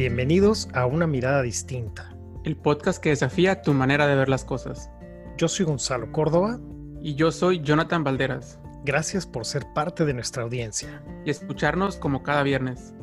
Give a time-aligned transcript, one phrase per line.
[0.00, 2.16] Bienvenidos a Una Mirada Distinta.
[2.42, 4.90] El podcast que desafía tu manera de ver las cosas.
[5.36, 6.58] Yo soy Gonzalo Córdoba.
[7.02, 8.58] Y yo soy Jonathan Valderas.
[8.82, 11.04] Gracias por ser parte de nuestra audiencia.
[11.26, 12.94] Y escucharnos como cada viernes.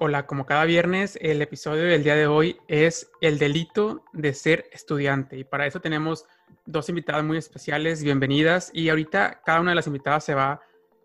[0.00, 4.64] Hola, como cada viernes, el episodio del día de hoy es el delito de ser
[4.72, 5.38] estudiante.
[5.38, 6.26] Y para eso tenemos
[6.66, 8.72] dos invitadas muy especiales, bienvenidas.
[8.74, 10.60] Y ahorita cada una de las invitadas se va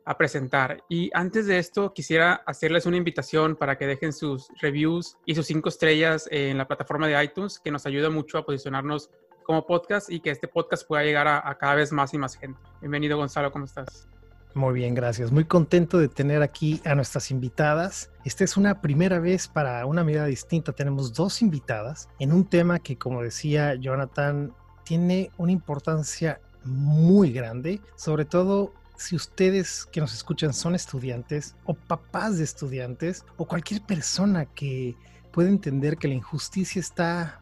[0.06, 0.84] a presentar.
[0.88, 5.48] Y antes de esto, quisiera hacerles una invitación para que dejen sus reviews y sus
[5.48, 9.10] cinco estrellas en la plataforma de iTunes, que nos ayuda mucho a posicionarnos
[9.44, 12.60] como podcast y que este podcast pueda llegar a, cada vez más y más gente.
[12.82, 14.08] Bienvenido, Gonzalo, ¿cómo estás?
[14.54, 15.32] Muy bien, gracias.
[15.32, 18.10] Muy contento de tener aquí a nuestras invitadas.
[18.24, 20.72] Esta es una primera vez para una mirada distinta.
[20.72, 27.82] Tenemos dos invitadas en un tema que, como decía Jonathan, tiene una importancia muy grande,
[27.96, 33.82] sobre todo si ustedes que nos escuchan son estudiantes o papás de estudiantes o cualquier
[33.82, 34.96] persona que
[35.32, 37.42] puede entender que la injusticia está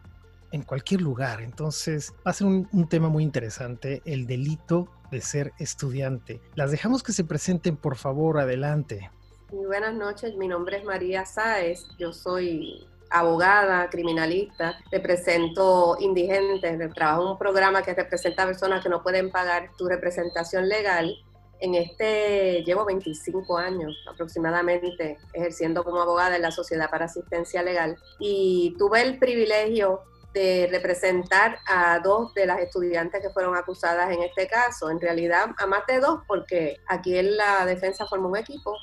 [0.54, 1.40] en cualquier lugar.
[1.40, 6.40] Entonces va a ser un, tema muy interesante, el delito de ser estudiante.
[6.54, 9.10] Las dejamos que se presenten, por favor, adelante.
[9.52, 17.22] Muy buenas noches, mi nombre es María Sáez, yo soy abogada, criminalista, represento indigentes, trabajo
[17.22, 21.16] en un programa que representa a personas que no pueden pagar tu representación legal.
[21.64, 27.96] En este llevo 25 años aproximadamente ejerciendo como abogada en la Sociedad para Asistencia Legal
[28.18, 30.02] y tuve el privilegio
[30.34, 34.90] de representar a dos de las estudiantes que fueron acusadas en este caso.
[34.90, 38.76] En realidad, a más de dos, porque aquí en la defensa formó un equipo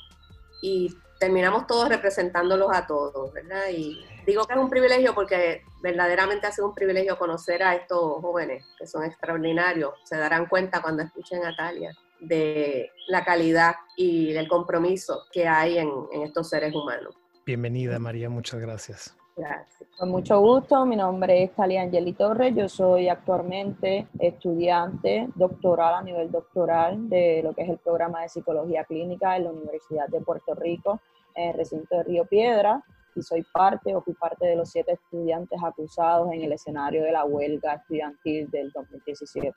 [0.60, 3.68] y terminamos todos representándolos a todos, ¿verdad?
[3.70, 8.20] Y digo que es un privilegio porque verdaderamente ha sido un privilegio conocer a estos
[8.20, 9.92] jóvenes que son extraordinarios.
[10.02, 15.78] Se darán cuenta cuando escuchen a Talia de la calidad y del compromiso que hay
[15.78, 17.14] en, en estos seres humanos.
[17.44, 19.16] Bienvenida, María, muchas gracias.
[19.34, 19.88] Gracias.
[19.98, 26.02] Con mucho gusto, mi nombre es Talia Angeli Torres, yo soy actualmente estudiante doctoral a
[26.02, 30.20] nivel doctoral de lo que es el programa de psicología clínica en la Universidad de
[30.20, 31.00] Puerto Rico,
[31.34, 32.84] en el recinto de Río Piedra,
[33.14, 37.12] y soy parte o fui parte de los siete estudiantes acusados en el escenario de
[37.12, 39.54] la huelga estudiantil del 2017.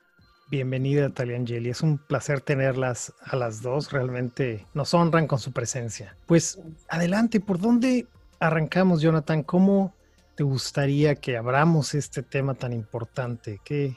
[0.48, 1.70] Bienvenida, Talia Angeli.
[1.70, 3.90] Es un placer tenerlas a las dos.
[3.90, 6.14] Realmente nos honran con su presencia.
[6.26, 8.06] Pues adelante, ¿por dónde
[8.38, 9.92] arrancamos, Jonathan, ¿cómo
[10.36, 13.60] te gustaría que abramos este tema tan importante?
[13.64, 13.96] ¿Qué,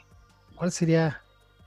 [0.56, 1.22] ¿Cuál sería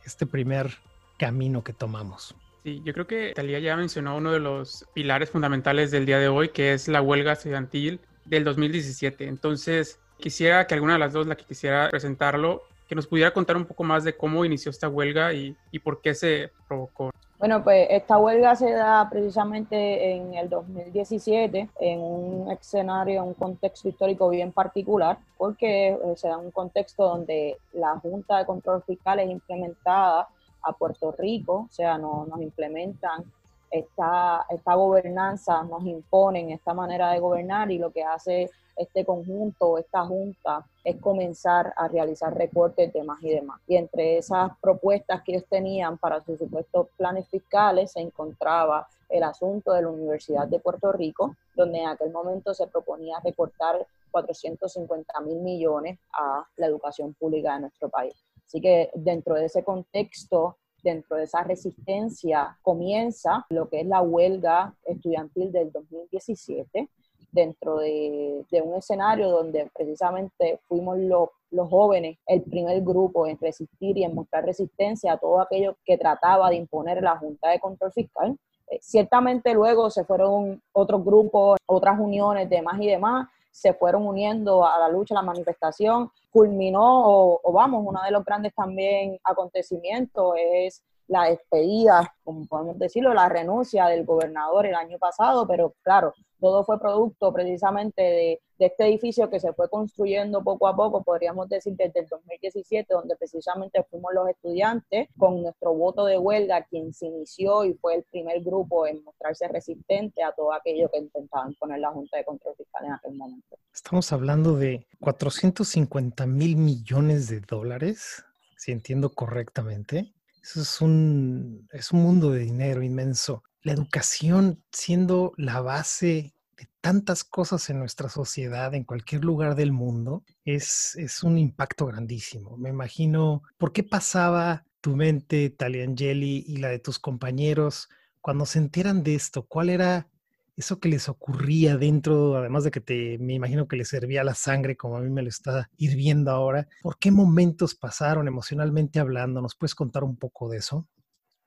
[0.06, 0.78] este primer
[1.18, 2.36] camino que tomamos?
[2.64, 6.28] Sí, yo creo que Talía ya mencionó uno de los pilares fundamentales del día de
[6.28, 9.30] hoy, que es la huelga estudiantil del 2017.
[9.30, 13.58] Entonces, quisiera que alguna de las dos, la que quisiera presentarlo, que nos pudiera contar
[13.58, 17.12] un poco más de cómo inició esta huelga y, y por qué se provocó.
[17.44, 23.90] Bueno, pues esta huelga se da precisamente en el 2017 en un escenario, un contexto
[23.90, 29.30] histórico bien particular, porque se da un contexto donde la Junta de Control Fiscal es
[29.30, 30.30] implementada
[30.62, 33.26] a Puerto Rico, o sea, no, nos implementan
[33.70, 39.78] esta, esta gobernanza, nos imponen esta manera de gobernar y lo que hace este conjunto,
[39.78, 43.62] esta junta, es comenzar a realizar recortes de más y demás.
[43.68, 49.24] Y entre esas propuestas que ellos tenían para sus supuestos planes fiscales se encontraba el
[49.24, 55.20] asunto de la Universidad de Puerto Rico, donde en aquel momento se proponía recortar 450
[55.22, 58.14] mil millones a la educación pública de nuestro país.
[58.46, 64.02] Así que dentro de ese contexto, dentro de esa resistencia, comienza lo que es la
[64.02, 66.90] huelga estudiantil del 2017
[67.34, 73.38] dentro de, de, un escenario donde precisamente fuimos los, los jóvenes el primer grupo en
[73.40, 77.60] resistir y en mostrar resistencia a todo aquello que trataba de imponer la Junta de
[77.60, 78.38] Control Fiscal.
[78.68, 84.08] Eh, ciertamente luego se fueron otros grupos, otras uniones de más y demás, se fueron
[84.08, 88.54] uniendo a la lucha, a la manifestación, culminó, o, o vamos, uno de los grandes
[88.56, 95.48] también acontecimientos es la despedida, como podemos decirlo, la renuncia del gobernador el año pasado,
[95.48, 100.76] pero claro, todo fue producto precisamente de, este edificio que se fue construyendo poco a
[100.76, 106.18] poco, podríamos decir desde el 2017, donde precisamente fuimos los estudiantes con nuestro voto de
[106.18, 110.90] huelga quien se inició y fue el primer grupo en mostrarse resistente a todo aquello
[110.90, 113.58] que intentaban poner la Junta de Control Fiscal en aquel momento.
[113.74, 118.24] Estamos hablando de 450 mil millones de dólares,
[118.56, 120.14] si entiendo correctamente.
[120.44, 123.44] Eso es un, es un mundo de dinero inmenso.
[123.62, 129.72] La educación siendo la base de tantas cosas en nuestra sociedad, en cualquier lugar del
[129.72, 132.58] mundo, es, es un impacto grandísimo.
[132.58, 137.88] Me imagino, ¿por qué pasaba tu mente, Taliangeli, y la de tus compañeros
[138.20, 139.46] cuando se enteran de esto?
[139.48, 140.10] ¿Cuál era
[140.56, 144.36] eso que les ocurría dentro, además de que te, me imagino que les servía la
[144.36, 149.42] sangre como a mí me lo está hirviendo ahora, ¿por qué momentos pasaron emocionalmente hablando?
[149.42, 150.88] ¿Nos puedes contar un poco de eso?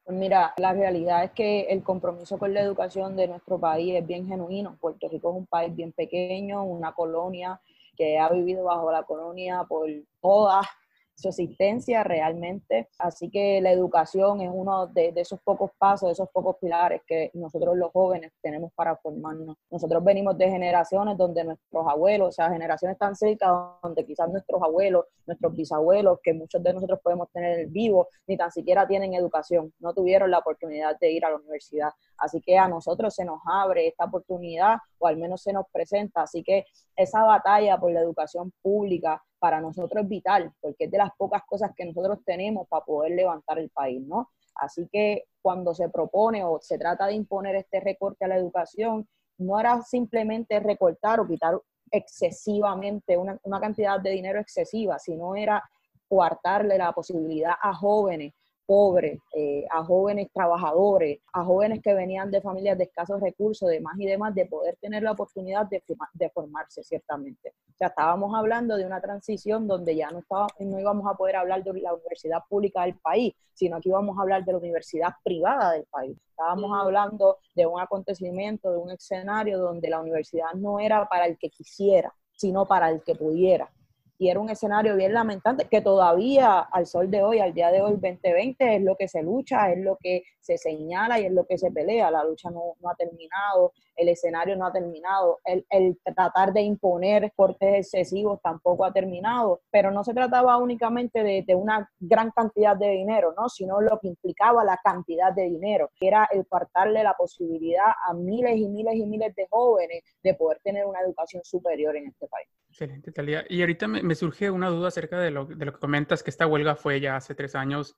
[0.05, 4.07] Pues mira, la realidad es que el compromiso con la educación de nuestro país es
[4.07, 4.77] bien genuino.
[4.81, 7.61] Puerto Rico es un país bien pequeño, una colonia
[7.97, 9.89] que ha vivido bajo la colonia por
[10.21, 10.67] todas
[11.17, 12.89] su existencia realmente.
[12.99, 17.31] Así que la educación es uno de, esos pocos pasos, de esos pocos pilares que
[17.35, 19.57] nosotros los jóvenes tenemos para formarnos.
[19.71, 24.63] Nosotros venimos de generaciones donde nuestros abuelos, o sea, generaciones tan cerca donde quizás nuestros
[24.63, 29.73] abuelos, nuestros bisabuelos, que muchos de nosotros podemos tener vivo, ni tan siquiera tienen educación,
[29.81, 31.91] no tuvieron la oportunidad de ir a la universidad.
[32.19, 36.23] Así que a nosotros se nos abre esta oportunidad o al menos se nos presenta.
[36.23, 40.99] Así que esa batalla por la educación pública para nosotros es vital, porque es de
[40.99, 44.31] las pocas cosas que nosotros tenemos para poder levantar el país, ¿no?
[44.57, 49.09] Así que cuando se propone o se trata de imponer este recorte a la educación,
[49.39, 51.61] no era simplemente recortar o quitar
[51.93, 55.63] excesivamente una, una cantidad de dinero excesiva, sino era
[56.09, 58.35] coartarle la posibilidad a jóvenes
[58.67, 63.95] pobres, eh, a jóvenes trabajadores, a jóvenes que venían de familias de escasos recursos, demás
[63.99, 65.83] y demás, de poder tener la oportunidad de,
[66.15, 67.55] de, formarse, ciertamente.
[67.69, 71.37] O sea, estábamos hablando de una transición donde ya no, estaba, no íbamos a poder
[71.37, 75.15] hablar de la universidad pública del país, sino que íbamos a hablar de la universidad
[75.23, 76.17] privada del país.
[76.31, 81.39] Estábamos hablando de un acontecimiento, de un escenario donde la universidad no era para el
[81.39, 83.71] que quisiera, sino para el que pudiera
[84.19, 87.83] y era un escenario bien lamentante que todavía al sol de hoy, al día de
[87.83, 91.47] hoy 2020, es lo que se lucha, es lo que se señala y es lo
[91.47, 92.11] que se pelea.
[92.11, 96.63] La lucha no, no ha terminado, el escenario no ha terminado, el, el, tratar de
[96.63, 102.31] imponer cortes excesivos tampoco ha terminado, pero no se trataba únicamente de, de, una gran
[102.31, 103.49] cantidad de dinero, ¿no?
[103.49, 108.15] sino lo que implicaba la cantidad de dinero, que era el partarle la posibilidad a
[108.15, 112.27] miles y miles y miles de jóvenes de poder tener una educación superior en este
[112.29, 112.49] país.
[112.69, 113.45] Excelente, Talía.
[113.49, 116.31] Y ahorita me, me, surge una duda acerca de lo, de lo, que comentas, que
[116.31, 117.97] esta huelga fue ya hace tres años,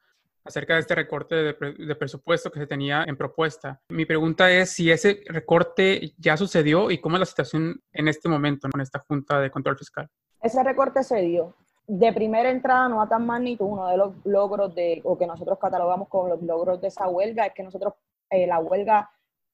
[0.48, 3.80] acerca de este recorte de, presupuesto que se tenía en propuesta.
[3.90, 8.28] Mi pregunta es si ese recorte ya sucedió y cómo es la situación en este
[8.28, 10.08] momento con esta Junta de Control Fiscal.
[10.42, 11.54] Ese recorte se dio.
[11.86, 15.58] De primera entrada, no a tan magnitud, uno de los logros de, o que nosotros
[15.58, 17.94] catalogamos como los logros de esa huelga, es que nosotros,
[18.30, 19.10] eh, la huelga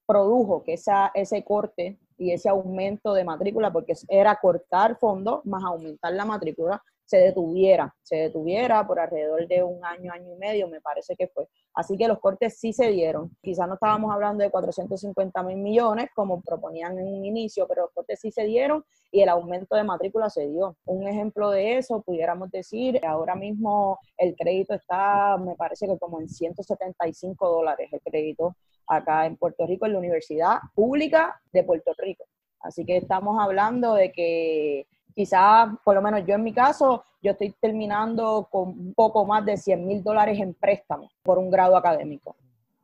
[0.06, 5.64] produjo que esa, ese corte y ese aumento de matrícula, porque era cortar fondos más
[5.64, 10.68] aumentar la matrícula, se detuviera, se detuviera por alrededor de un año, año y medio,
[10.68, 11.48] me parece que fue.
[11.74, 13.36] Así que los cortes sí se dieron.
[13.42, 17.92] Quizás no estábamos hablando de 450 mil millones, como proponían en un inicio, pero los
[17.92, 20.76] cortes sí se dieron y el aumento de matrícula se dio.
[20.86, 26.20] Un ejemplo de eso, pudiéramos decir, ahora mismo el crédito está, me parece que como
[26.20, 28.56] en 175 dólares el crédito
[28.86, 32.24] acá en Puerto Rico, en la Universidad Pública de Puerto Rico.
[32.60, 37.32] Así que estamos hablando de que quizás, por lo menos yo en mi caso, yo
[37.32, 41.76] estoy terminando con un poco más de 100 mil dólares en préstamo por un grado
[41.76, 42.36] académico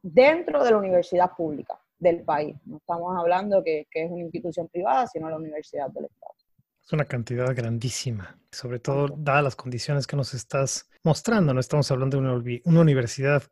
[0.02, 2.56] dentro de la universidad pública del país.
[2.64, 6.32] No estamos hablando que, que es una institución privada, sino la universidad del Estado.
[6.82, 11.52] Es una cantidad grandísima, sobre todo dadas las condiciones que nos estás mostrando.
[11.52, 13.42] No estamos hablando de una, una universidad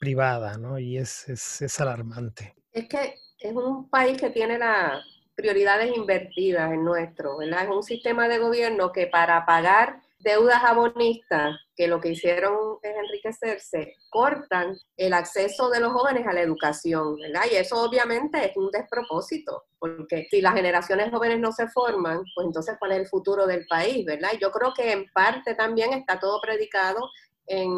[0.00, 0.78] privada, ¿no?
[0.78, 2.56] Y es, es, es, alarmante.
[2.72, 7.64] Es que es un país que tiene las prioridades invertidas en nuestro, ¿verdad?
[7.64, 12.94] Es un sistema de gobierno que para pagar deudas abonistas, que lo que hicieron es
[12.96, 17.42] enriquecerse, cortan el acceso de los jóvenes a la educación, ¿verdad?
[17.50, 22.46] Y eso obviamente es un despropósito, porque si las generaciones jóvenes no se forman, pues
[22.46, 24.30] entonces cuál es el futuro del país, ¿verdad?
[24.40, 27.10] Yo creo que en parte también está todo predicado
[27.46, 27.68] en,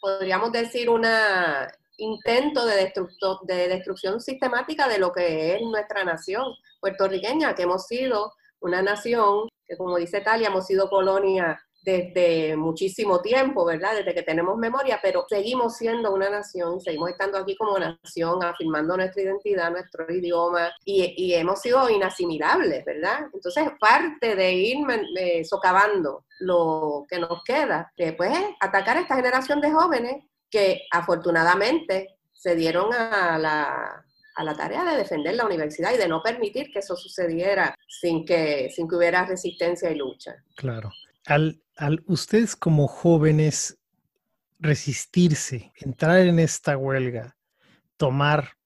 [0.00, 1.06] podríamos decir, un
[2.00, 2.92] intento de,
[3.42, 6.44] de destrucción sistemática de lo que es nuestra nación
[6.80, 13.20] puertorriqueña, que hemos sido una nación que, como dice Talia, hemos sido colonia desde muchísimo
[13.20, 13.94] tiempo, ¿verdad?
[13.96, 18.96] Desde que tenemos memoria, pero seguimos siendo una nación, seguimos estando aquí como nación, afirmando
[18.96, 23.28] nuestra identidad, nuestro idioma, y, y hemos sido inasimilables, ¿verdad?
[23.32, 24.78] Entonces, parte de ir
[25.16, 30.82] eh, socavando lo que nos queda, que pues atacar a esta generación de jóvenes que
[30.90, 34.04] afortunadamente se dieron a la,
[34.34, 38.24] a la tarea de defender la universidad y de no permitir que eso sucediera sin
[38.24, 40.34] que, sin que hubiera resistencia y lucha.
[40.56, 40.90] Claro.
[41.26, 43.78] Al, al ustedes como jóvenes
[44.58, 47.36] resistirse, entrar en esta huelga,
[47.96, 48.56] tomar,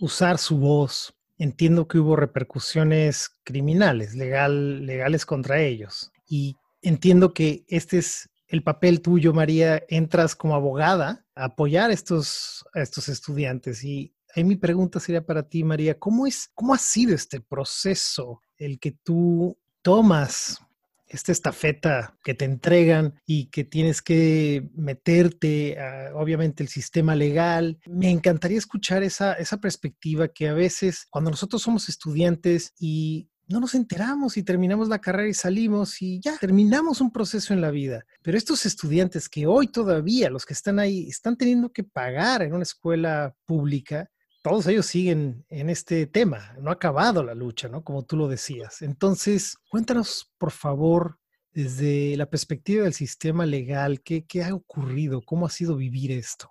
[0.00, 6.12] usar su voz, entiendo que hubo repercusiones criminales, legal, legales contra ellos.
[6.26, 12.64] Y entiendo que este es el papel tuyo, María, entras como abogada apoyar a estos,
[12.74, 17.14] estos estudiantes y ahí mi pregunta sería para ti, María, ¿cómo, es, ¿cómo ha sido
[17.14, 20.60] este proceso el que tú tomas
[21.06, 27.78] esta estafeta que te entregan y que tienes que meterte, a, obviamente, el sistema legal.
[27.86, 33.60] Me encantaría escuchar esa, esa perspectiva que a veces cuando nosotros somos estudiantes y no
[33.60, 37.70] nos enteramos y terminamos la carrera y salimos y ya terminamos un proceso en la
[37.70, 38.04] vida.
[38.22, 42.54] Pero estos estudiantes que hoy todavía, los que están ahí, están teniendo que pagar en
[42.54, 44.10] una escuela pública,
[44.42, 47.82] todos ellos siguen en este tema, no ha acabado la lucha, ¿no?
[47.82, 48.82] Como tú lo decías.
[48.82, 51.18] Entonces, cuéntanos, por favor,
[51.54, 55.22] desde la perspectiva del sistema legal, ¿qué, ha ocurrido?
[55.22, 56.50] ¿Cómo ha sido vivir esto?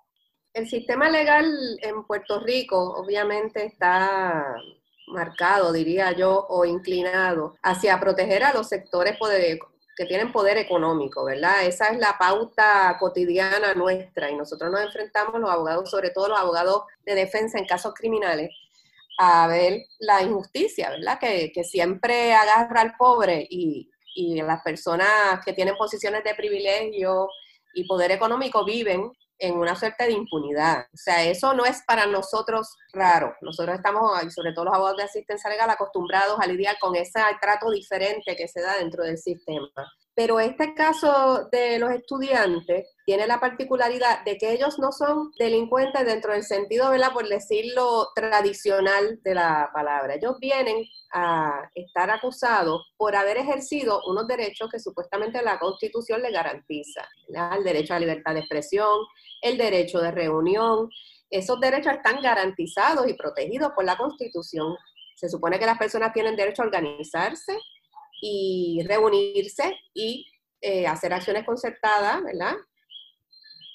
[0.54, 1.46] El sistema legal
[1.82, 4.44] en Puerto Rico obviamente está
[5.06, 9.16] marcado, diría yo, o inclinado hacia proteger a los sectores
[9.96, 11.64] que tienen poder económico, ¿verdad?
[11.64, 16.38] Esa es la pauta cotidiana nuestra y nosotros nos enfrentamos, los abogados, sobre todo los
[16.38, 18.50] abogados de defensa en casos criminales,
[19.18, 21.18] a ver la injusticia, ¿verdad?
[21.20, 27.28] Que, siempre agarra al pobre y, y las personas que tienen posiciones de privilegio
[27.74, 29.12] y poder económico viven
[29.44, 30.86] en una suerte de impunidad.
[30.92, 33.34] O sea, eso no es para nosotros raro.
[33.40, 37.20] Nosotros estamos, y sobre todo los abogados de asistencia legal, acostumbrados a lidiar con ese
[37.40, 39.68] trato diferente que se da dentro del sistema.
[40.16, 46.06] Pero este caso de los estudiantes tiene la particularidad de que ellos no son delincuentes
[46.06, 47.12] dentro del sentido, ¿verdad?
[47.12, 50.14] Por decirlo tradicional de la palabra.
[50.14, 56.30] Ellos vienen a estar acusados por haber ejercido unos derechos que supuestamente la Constitución le
[56.30, 57.08] garantiza.
[57.56, 59.00] El derecho a libertad de expresión,
[59.42, 60.88] el derecho de reunión.
[61.28, 64.76] Esos derechos están garantizados y protegidos por la Constitución.
[65.16, 67.58] Se supone que las personas tienen derecho a organizarse,
[68.26, 70.26] y reunirse y
[70.62, 72.54] eh, hacer acciones concertadas, ¿verdad?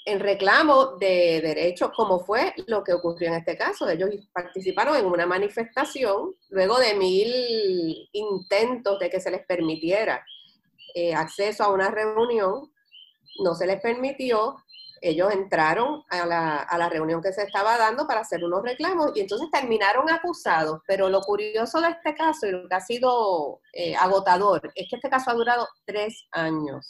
[0.05, 3.87] En reclamo de derechos, como fue lo que ocurrió en este caso.
[3.87, 10.25] Ellos participaron en una manifestación luego de mil intentos de que se les permitiera
[10.95, 12.73] eh, acceso a una reunión,
[13.43, 14.55] no se les permitió,
[15.01, 19.49] ellos entraron a la, reunión que se estaba dando para hacer unos reclamos y entonces
[19.51, 20.81] terminaron acusados.
[20.87, 24.95] Pero lo curioso de este caso y lo que ha sido eh, agotador es que
[24.95, 26.87] este caso ha durado tres años.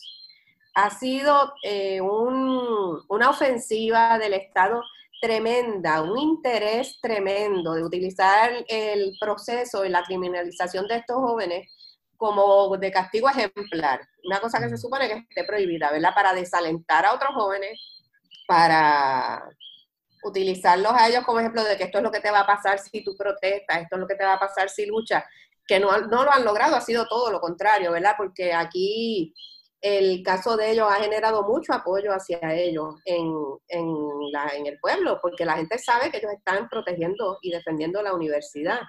[0.76, 4.82] Ha sido eh, una ofensiva del Estado
[5.22, 11.68] tremenda, un interés tremendo de utilizar el proceso y la criminalización de estos jóvenes
[12.20, 16.14] como de castigo ejemplar, una cosa que se supone que esté prohibida, ¿verdad?
[16.14, 17.80] Para desalentar a otros jóvenes,
[18.50, 19.48] para
[20.24, 22.80] utilizarlos a ellos como ejemplo de que esto es lo que te va a pasar
[22.80, 25.24] si tú protestas, esto es lo que te va a pasar si luchas,
[25.68, 28.16] que no, no lo han logrado, ha sido todo lo contrario, ¿verdad?
[28.18, 29.36] Porque aquí
[29.82, 33.32] el caso de ellos ha generado mucho apoyo hacia ellos en,
[33.68, 33.96] en,
[34.32, 38.16] la, en el pueblo, porque la gente sabe que ellos están protegiendo y defendiendo la
[38.16, 38.80] universidad.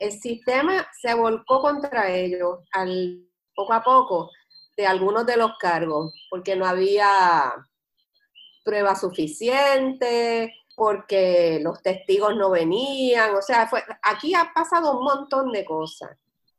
[0.00, 4.30] El sistema se volcó contra ellos al, poco a poco
[4.76, 7.54] de algunos de los cargos, porque no había
[8.66, 15.52] prueba suficiente, porque los testigos no venían, o sea, fue, aquí ha pasado un montón
[15.52, 16.10] de cosas.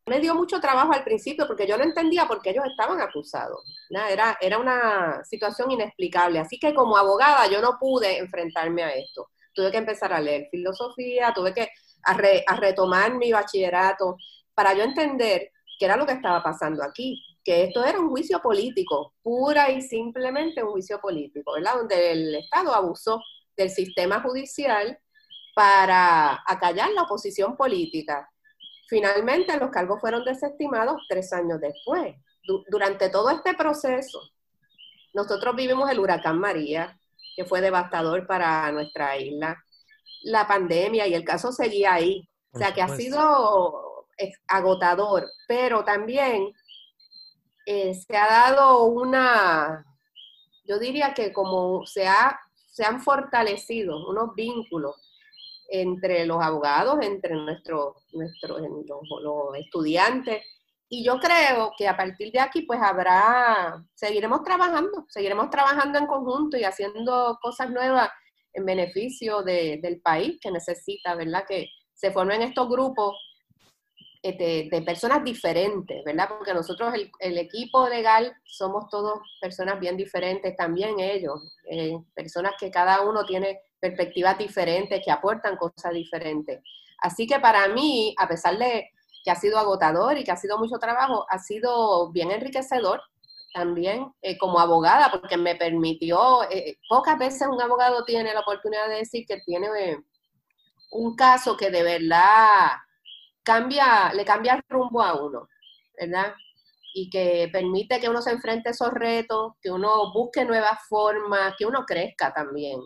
[0.07, 3.59] Me dio mucho trabajo al principio porque yo no entendía por qué ellos estaban acusados.
[3.89, 6.39] Era, era una situación inexplicable.
[6.39, 9.27] Así que como abogada yo no pude enfrentarme a esto.
[9.53, 11.69] Tuve que empezar a leer filosofía, tuve que
[12.03, 14.15] a retomar mi bachillerato
[14.55, 18.41] para yo entender qué era lo que estaba pasando aquí que esto era un juicio
[18.41, 21.75] político, pura y simplemente un juicio político, ¿verdad?
[21.75, 23.21] Donde el Estado abusó
[23.55, 24.99] del sistema judicial
[25.55, 28.29] para acallar la oposición política.
[28.89, 32.15] Finalmente los cargos fueron desestimados tres años después.
[32.69, 34.19] durante todo este proceso,
[35.13, 36.99] nosotros vivimos el huracán María,
[37.37, 39.57] que fue devastador para nuestra isla,
[40.23, 42.27] la pandemia y el caso seguía ahí.
[42.51, 44.05] o sea que ha sido
[44.49, 46.53] agotador, pero también
[47.69, 49.85] eh, se ha dado una,
[50.63, 52.39] yo diría que como se, ha,
[52.71, 54.95] se han fortalecido unos vínculos
[55.69, 60.45] entre los abogados, entre nuestros los, estudiantes,
[60.87, 66.07] y yo creo que a partir de aquí, pues habrá, seguiremos trabajando, seguiremos trabajando en
[66.07, 68.09] conjunto y haciendo cosas nuevas
[68.53, 71.43] en beneficio del país que necesita, ¿verdad?
[71.45, 73.13] Que se formen estos grupos
[74.29, 76.27] eh, de, personas diferentes, ¿verdad?
[76.27, 82.69] Porque nosotros, el, equipo legal, somos todos personas bien diferentes, también ellos, eh, personas que
[82.69, 86.61] cada uno tiene perspectivas diferentes, que aportan cosas diferentes.
[86.99, 88.89] Así que para mí, a pesar de
[89.23, 93.01] que ha sido agotador y que ha sido mucho trabajo, ha sido bien enriquecedor
[93.53, 96.41] también eh, como abogada, porque me permitió,
[96.89, 99.69] pocas veces un abogado tiene la oportunidad de decir que tiene
[100.91, 102.71] un caso que de verdad
[103.47, 105.47] cambia, le cambia el rumbo a uno,
[105.97, 106.33] ¿verdad?
[106.93, 111.53] Y que permite que uno se enfrente a esos retos, que uno busque nuevas formas,
[111.57, 112.81] que uno crezca también.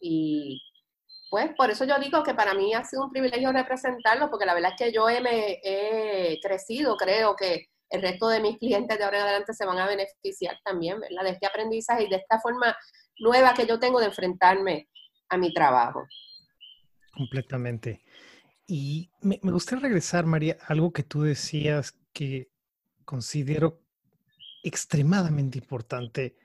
[0.00, 0.62] Y
[1.28, 4.54] pues por eso yo digo que para mí ha sido un privilegio representarlo, porque la
[4.54, 8.96] verdad es que yo he, me, he crecido, creo que el resto de mis clientes
[8.96, 11.24] de ahora en adelante se van a beneficiar también, ¿verdad?
[11.24, 12.74] De este aprendizaje y de esta forma
[13.18, 14.88] nueva que yo tengo de enfrentarme
[15.28, 16.06] a mi trabajo.
[17.12, 18.05] Completamente.
[18.66, 22.50] Y me, gustaría regresar, María, algo que tú decías que
[23.04, 23.80] considero
[24.64, 26.36] extremadamente importante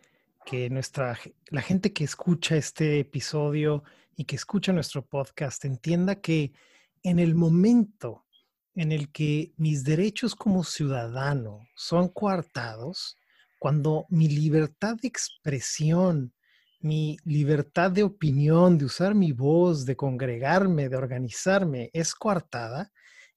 [0.45, 3.83] que nuestra la gente que escucha este episodio
[4.15, 6.53] y que escucha nuestro podcast entienda que
[7.03, 8.25] en el momento
[8.75, 13.17] en el que mis derechos como ciudadano son coartados,
[13.59, 16.33] cuando mi libertad de expresión,
[16.81, 22.91] mi libertad de opinión, de usar mi voz, de congregarme, de organizarme es coartada,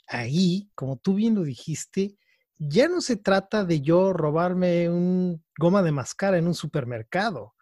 [0.06, 2.16] ahí, como tú bien lo dijiste,
[2.58, 7.54] ya no se trata de yo robarme un goma de mascara en un supermercado.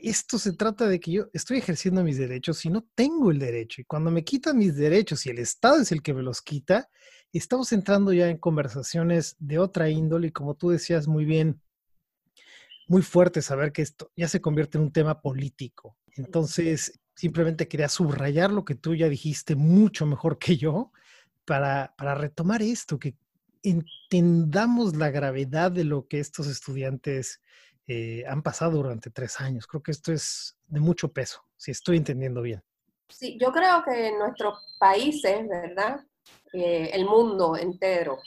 [0.00, 3.82] Esto se trata de que yo estoy ejerciendo mis derechos y no tengo el derecho.
[3.82, 6.88] Y cuando me quitan mis derechos y el Estado es el que me los quita,
[7.32, 11.60] estamos entrando ya en conversaciones de otra índole y como tú decías muy bien,
[12.88, 15.96] muy fuerte saber que esto ya se convierte en un tema político.
[16.16, 20.92] Entonces, simplemente quería subrayar lo que tú ya dijiste mucho mejor que yo
[21.44, 23.16] para, para retomar esto, que
[23.62, 27.40] entendamos la gravedad de lo que estos estudiantes
[27.86, 29.66] eh, han pasado durante tres años.
[29.66, 32.62] Creo que esto es de mucho peso, si estoy entendiendo bien.
[33.08, 36.00] Sí, yo creo que en nuestros países, ¿verdad?
[36.52, 38.18] Eh, el mundo entero,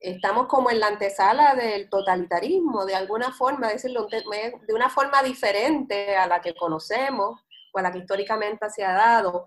[0.00, 6.16] estamos como en la antesala del totalitarismo, de alguna forma, decirlo de una forma diferente
[6.16, 7.40] a la que conocemos
[7.72, 9.44] o a la que históricamente se ha dado,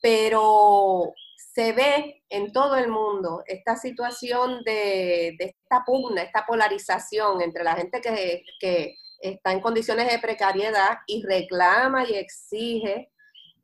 [0.00, 7.64] pero se ve en todo el mundo esta situación de, esta pugna, esta polarización entre
[7.64, 13.10] la gente que, que está en condiciones de precariedad y reclama y exige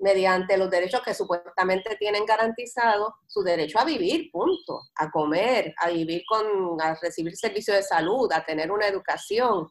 [0.03, 5.89] mediante los derechos que supuestamente tienen garantizados, su derecho a vivir, punto, a comer, a
[5.89, 9.69] vivir con, a recibir servicios de salud, a tener una educación,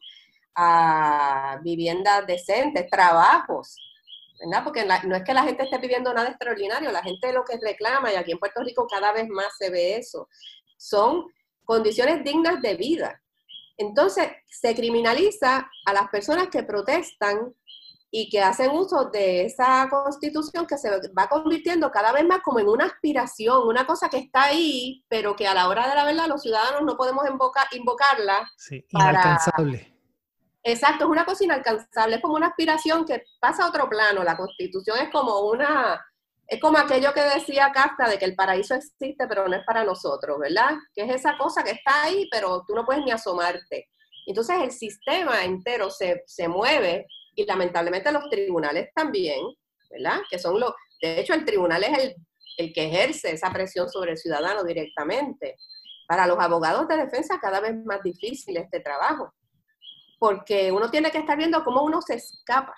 [0.54, 3.76] a viviendas decentes, trabajos,
[4.64, 8.12] porque no es que la gente esté pidiendo nada extraordinario, la gente lo que reclama,
[8.12, 10.28] y aquí en Puerto Rico cada vez más se ve eso,
[10.78, 11.26] son
[11.64, 13.22] condiciones dignas de vida.
[13.76, 17.54] Entonces, se criminaliza a las personas que protestan
[18.14, 22.60] y que hacen uso de esa constitución que se va convirtiendo cada vez más como
[22.60, 26.04] en una aspiración, una cosa que está ahí, pero que a la hora de la
[26.04, 27.24] verdad los ciudadanos no podemos
[27.72, 28.50] invocarla.
[28.58, 29.96] Sí, inalcanzable.
[30.62, 34.22] Exacto, es una cosa inalcanzable, es como una aspiración que pasa a otro plano.
[34.22, 35.98] La constitución es como una,
[36.46, 39.84] es como aquello que decía Kafka de que el paraíso existe pero no es para
[39.84, 40.72] nosotros, ¿verdad?
[40.94, 43.88] Que es esa cosa que está ahí pero tú no puedes ni asomarte.
[44.26, 49.40] Entonces el sistema entero se, se mueve y lamentablemente los tribunales también,
[49.90, 50.20] ¿verdad?
[50.30, 52.14] Que son los, de hecho el tribunal es el,
[52.58, 55.56] el que ejerce esa presión sobre el ciudadano directamente.
[56.06, 59.32] Para los abogados de defensa cada vez más difícil este trabajo
[60.22, 62.76] porque uno tiene que estar viendo cómo uno se escapa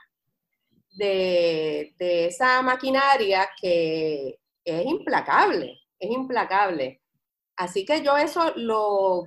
[0.92, 7.02] de, esa maquinaria que es implacable, es implacable.
[7.54, 9.26] Así que yo eso lo,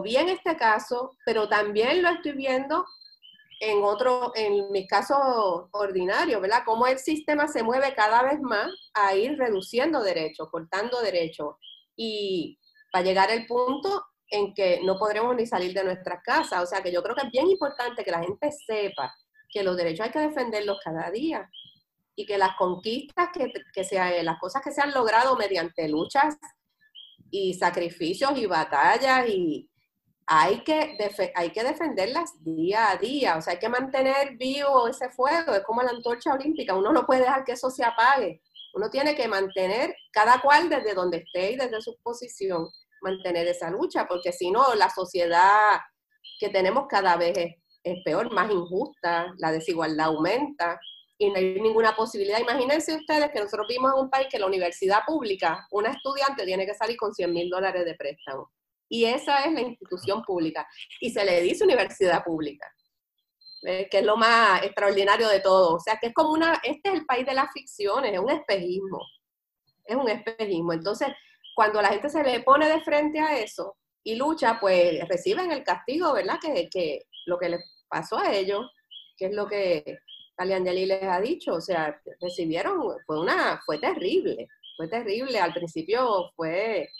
[0.00, 2.86] vi en este caso, pero también lo estoy viendo
[3.60, 5.18] en otro, en mis casos
[5.72, 6.62] ordinarios, ¿verdad?
[6.64, 11.56] Cómo el sistema se mueve cada vez más a ir reduciendo derechos, cortando derechos.
[11.96, 12.58] Y
[12.92, 16.62] para llegar al punto en que no podremos ni salir de nuestras casas.
[16.62, 19.14] O sea que yo creo que es bien importante que la gente sepa
[19.48, 21.48] que los derechos hay que defenderlos cada día
[22.14, 26.36] y que las conquistas, que, que sea, las cosas que se han logrado mediante luchas
[27.30, 29.68] y sacrificios y batallas y
[30.26, 30.98] hay que,
[31.34, 35.62] hay que defenderlas día a día, o sea, hay que mantener vivo ese fuego, es
[35.62, 38.42] como la antorcha olímpica, uno no puede dejar que eso se apague,
[38.74, 42.68] uno tiene que mantener cada cual desde donde esté y desde su posición,
[43.02, 45.78] mantener esa lucha, porque si no, la sociedad
[46.40, 47.38] que tenemos cada vez
[47.84, 50.78] es, peor, más injusta, la desigualdad aumenta
[51.18, 52.40] y no hay ninguna posibilidad.
[52.40, 56.66] Imagínense ustedes que nosotros vimos en un país que la universidad pública, una estudiante tiene
[56.66, 58.50] que salir con 100 mil dólares de préstamo.
[58.88, 60.66] Y esa es la institución pública.
[61.00, 62.66] Y se le dice universidad pública,
[63.62, 65.74] que es lo más extraordinario de todo.
[65.74, 68.30] O sea, que es como una, este es el país de las ficciones, es un
[68.30, 69.00] espejismo.
[69.84, 70.72] Es un espejismo.
[70.72, 71.08] Entonces,
[71.54, 75.64] cuando la gente se le pone de frente a eso y lucha, pues reciben el
[75.64, 76.38] castigo, ¿verdad?
[76.40, 78.70] Que, que lo que les pasó a ellos,
[79.16, 79.98] que es lo que
[80.36, 84.46] Taliangeli les ha dicho, o sea, recibieron, fue una, fue terrible,
[84.76, 85.40] fue terrible.
[85.40, 86.90] Al principio fue,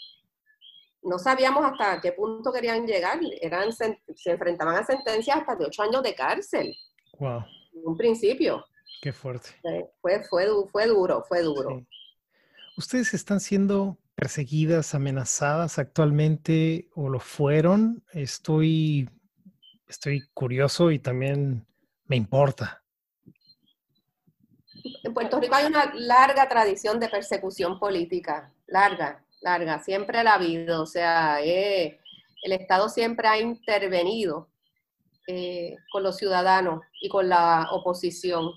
[1.06, 3.18] no sabíamos hasta qué punto querían llegar.
[3.40, 6.74] Eran, se enfrentaban a sentencias hasta de ocho años de cárcel.
[7.18, 7.44] Wow.
[7.72, 8.64] En un principio.
[9.00, 9.50] Qué fuerte.
[10.00, 11.86] Fue, fue, fue duro, fue duro.
[12.76, 18.02] ¿Ustedes están siendo perseguidas, amenazadas actualmente o lo fueron?
[18.12, 19.08] Estoy,
[19.86, 21.66] estoy curioso y también
[22.06, 22.82] me importa.
[25.02, 30.34] En Puerto Rico hay una larga tradición de persecución política, larga, larga, siempre la ha
[30.34, 32.00] habido, o sea, eh,
[32.42, 34.48] el Estado siempre ha intervenido
[35.28, 38.50] eh, con los ciudadanos y con la oposición.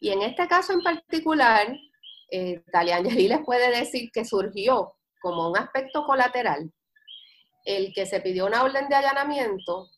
[0.00, 1.66] Y en este caso en particular,
[2.30, 6.72] eh, Taliangeli les puede decir que surgió como un aspecto colateral
[7.64, 9.88] el que se pidió una orden de allanamiento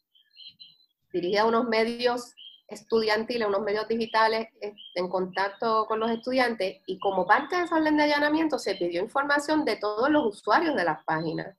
[1.11, 2.35] dirigida a unos medios
[2.75, 4.49] estudiantiles, unos medios digitales
[4.95, 9.03] en contacto con los estudiantes y como parte de esa orden de allanamiento se pidió
[9.03, 11.57] información de todos los usuarios de las páginas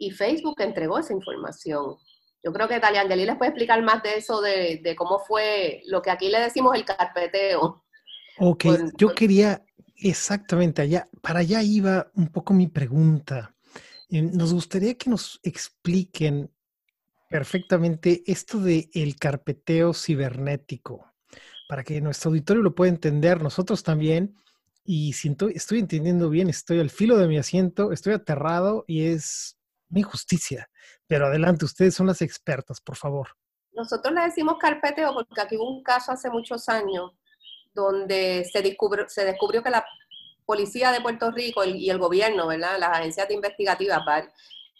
[0.00, 1.96] y Facebook entregó esa información.
[2.42, 6.00] Yo creo que Talia Angeli les puede explicar más de eso, de, cómo fue lo
[6.00, 7.84] que aquí le decimos el carpeteo.
[8.38, 8.64] Ok,
[8.96, 9.62] yo quería
[9.96, 13.54] exactamente allá, para allá iba un poco mi pregunta.
[14.08, 16.50] Eh, nos gustaría que nos expliquen
[17.30, 21.10] perfectamente esto de el carpeteo cibernético,
[21.68, 24.36] para que nuestro auditorio lo pueda entender, nosotros también.
[24.84, 29.56] Y siento, estoy entendiendo bien, estoy al filo de mi asiento, estoy aterrado y es
[29.90, 30.68] una injusticia.
[31.06, 33.28] Pero adelante, ustedes son las expertas, por favor.
[33.72, 37.12] Nosotros le decimos carpeteo porque aquí hubo un caso hace muchos años
[37.72, 39.84] donde se descubrió, se descubrió que la
[40.44, 42.76] policía de Puerto Rico y el gobierno, ¿verdad?
[42.80, 44.00] Las agencias de investigativas,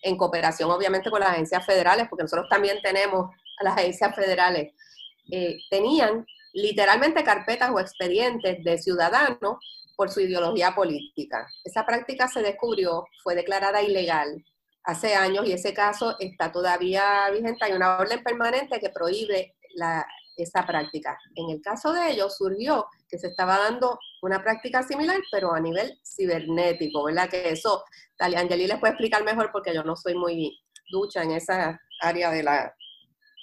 [0.02, 4.72] en cooperación obviamente con las agencias federales, porque nosotros también tenemos a las agencias federales,
[5.30, 9.58] eh, tenían literalmente carpetas o expedientes de ciudadanos
[9.96, 11.46] por su ideología política.
[11.64, 14.44] Esa práctica se descubrió, fue declarada ilegal
[14.84, 17.64] hace años y ese caso está todavía vigente.
[17.64, 21.18] Hay una orden permanente que prohíbe la, esa práctica.
[21.34, 25.60] En el caso de ellos surgió que se estaba dando una práctica similar, pero a
[25.60, 27.28] nivel cibernético, ¿verdad?
[27.28, 27.84] Que eso,
[28.18, 30.58] Angeli les puede explicar mejor porque yo no soy muy
[30.90, 32.74] ducha en esa área de, la,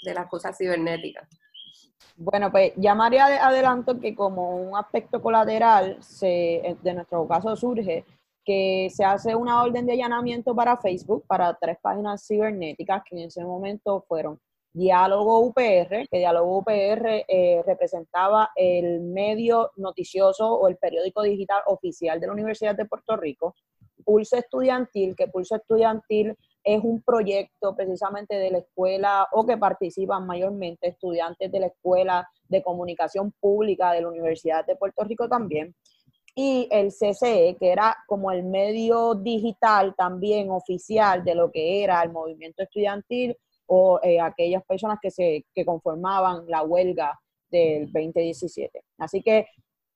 [0.03, 1.27] de las cosas cibernéticas.
[2.15, 8.05] Bueno, pues ya María adelanto que como un aspecto colateral se, de nuestro caso surge
[8.43, 13.27] que se hace una orden de allanamiento para Facebook, para tres páginas cibernéticas que en
[13.27, 14.39] ese momento fueron
[14.73, 22.19] Diálogo UPR, que Diálogo UPR eh, representaba el medio noticioso o el periódico digital oficial
[22.19, 23.55] de la Universidad de Puerto Rico,
[24.03, 30.25] Pulso Estudiantil, que Pulso Estudiantil es un proyecto precisamente de la escuela o que participan
[30.25, 35.73] mayormente estudiantes de la Escuela de Comunicación Pública de la Universidad de Puerto Rico también.
[36.35, 42.03] Y el CCE, que era como el medio digital también oficial de lo que era
[42.03, 43.35] el movimiento estudiantil
[43.67, 48.83] o eh, aquellas personas que, se, que conformaban la huelga del 2017.
[48.97, 49.47] Así que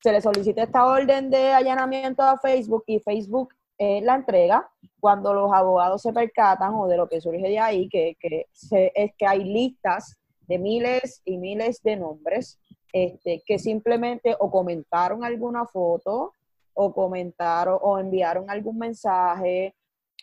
[0.01, 5.33] se le solicita esta orden de allanamiento a Facebook y Facebook eh, la entrega cuando
[5.33, 8.45] los abogados se percatan o de lo que surge de ahí, que, que
[8.93, 12.59] es que hay listas de miles y miles de nombres
[12.93, 16.33] este, que simplemente o comentaron alguna foto
[16.73, 19.73] o comentaron o enviaron algún mensaje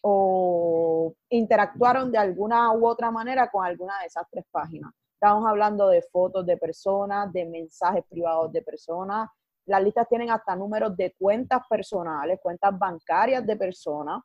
[0.03, 4.93] o interactuaron de alguna u otra manera con alguna de esas tres páginas.
[5.15, 9.29] Estamos hablando de fotos de personas, de mensajes privados de personas.
[9.67, 14.23] Las listas tienen hasta números de cuentas personales, cuentas bancarias de personas,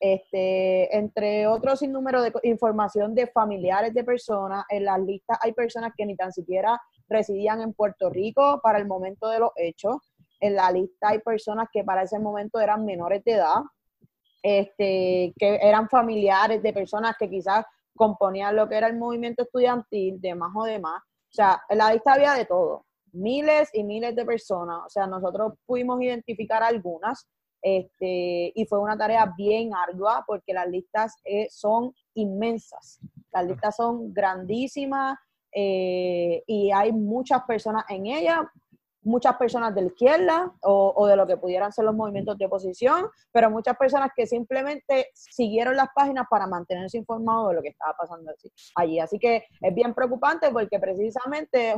[0.00, 4.64] este, entre otros sin número de información de familiares de personas.
[4.70, 8.86] En las listas hay personas que ni tan siquiera residían en Puerto Rico para el
[8.86, 9.98] momento de los hechos.
[10.40, 13.60] En la lista hay personas que para ese momento eran menores de edad,
[14.42, 20.20] este, que eran familiares de personas que quizás componían lo que era el movimiento estudiantil,
[20.20, 21.02] demás o demás.
[21.02, 24.80] O sea, la lista había de todo, miles y miles de personas.
[24.86, 27.28] O sea, nosotros pudimos identificar algunas
[27.62, 33.00] este, y fue una tarea bien ardua porque las listas eh, son inmensas.
[33.32, 35.18] Las listas son grandísimas
[35.52, 38.40] eh, y hay muchas personas en ellas,
[39.02, 43.06] muchas personas de la izquierda o, de lo que pudieran ser los movimientos de oposición,
[43.32, 47.94] pero muchas personas que simplemente siguieron las páginas para mantenerse informados de lo que estaba
[47.96, 48.32] pasando
[48.74, 49.00] allí.
[49.00, 51.76] Así que es bien preocupante porque precisamente es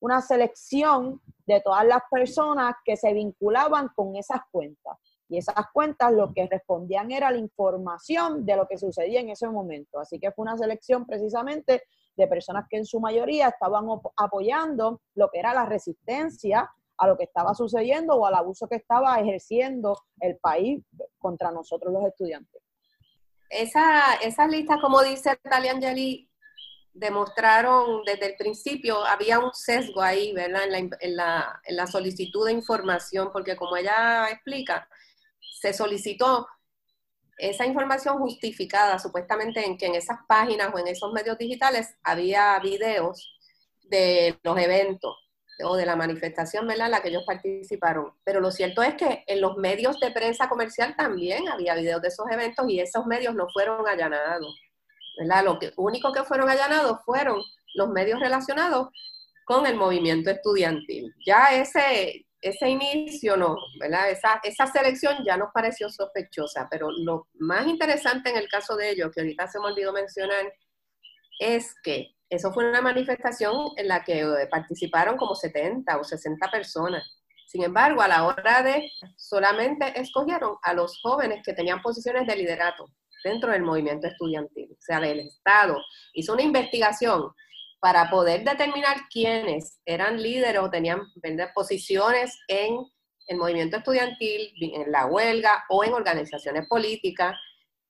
[0.00, 4.98] una selección de todas las personas que se vinculaban con esas cuentas.
[5.28, 9.48] Y esas cuentas lo que respondían era la información de lo que sucedía en ese
[9.48, 9.98] momento.
[9.98, 11.82] Así que fue una selección precisamente
[12.16, 17.16] de personas que en su mayoría estaban apoyando lo que era la resistencia a lo
[17.16, 20.82] que estaba sucediendo o al abuso que estaba ejerciendo el país
[21.18, 22.62] contra nosotros los estudiantes.
[23.50, 26.28] Esa, esa lista, como dice Talia Angeli,
[26.92, 30.64] demostraron desde el principio, había un sesgo ahí, ¿verdad?
[30.64, 34.88] En la, en, la, en la, solicitud de información, porque como ella explica,
[35.60, 36.46] se solicitó
[37.38, 42.58] esa información justificada supuestamente en que en esas páginas o en esos medios digitales había
[42.60, 43.36] videos
[43.84, 45.16] de los eventos
[45.62, 46.86] o de la manifestación ¿verdad?
[46.86, 48.12] en la que ellos participaron.
[48.24, 52.08] Pero lo cierto es que en los medios de prensa comercial también había videos de
[52.08, 54.60] esos eventos y esos medios no fueron allanados.
[55.18, 55.44] ¿verdad?
[55.44, 57.40] Lo que, único que fueron allanados fueron
[57.74, 58.88] los medios relacionados
[59.44, 61.14] con el movimiento estudiantil.
[61.24, 64.10] Ya ese, ese inicio no, ¿verdad?
[64.10, 68.90] Esa, esa selección ya nos pareció sospechosa, pero lo más interesante en el caso de
[68.90, 70.52] ellos, que ahorita se me olvidó mencionar,
[71.38, 76.50] es que eso fue una manifestación en la que eh, participaron como 70 o 60
[76.50, 77.18] personas.
[77.46, 82.36] Sin embargo, a la hora de solamente escogieron a los jóvenes que tenían posiciones de
[82.36, 82.90] liderato
[83.22, 84.70] dentro del movimiento estudiantil.
[84.72, 85.78] O sea, el Estado
[86.12, 87.30] hizo una investigación
[87.84, 91.02] para poder determinar quiénes eran líderes o tenían
[91.54, 92.78] posiciones en
[93.26, 97.36] el movimiento estudiantil, en la huelga o en organizaciones políticas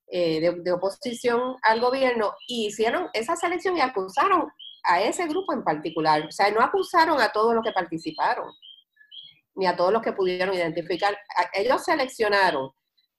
[0.07, 4.51] eh, de, oposición al gobierno y hicieron esa selección y acusaron
[4.83, 6.25] a ese grupo en particular.
[6.27, 8.51] O sea, no acusaron a todos los que participaron,
[9.55, 11.17] ni a todos los que pudieron identificar.
[11.53, 12.69] ellos seleccionaron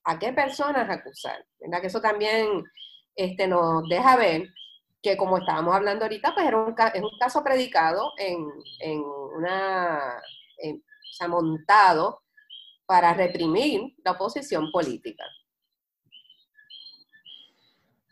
[0.04, 1.42] a qué personas acusar.
[1.58, 2.62] Que eso también
[3.14, 4.50] este, nos deja ver
[5.06, 8.44] que, como estábamos hablando ahorita, pues era un, es un caso predicado en,
[8.80, 9.00] en
[9.36, 10.20] una,
[10.58, 12.22] se ha montado
[12.86, 15.22] para reprimir la oposición política.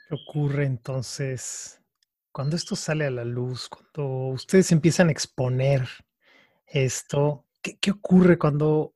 [0.09, 1.80] ¿Qué ocurre entonces
[2.30, 5.88] cuando esto sale a la luz, cuando ustedes empiezan a exponer
[6.64, 7.44] esto?
[7.61, 8.94] ¿Qué, ocurre cuando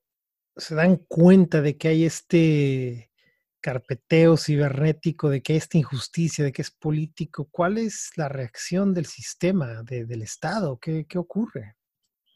[0.57, 3.11] se dan cuenta de que hay este
[3.61, 7.49] carpeteo cibernético, de que esta injusticia, de que es político?
[7.51, 10.79] ¿Cuál es la reacción del sistema, del Estado?
[10.79, 11.77] ¿Qué, ocurre?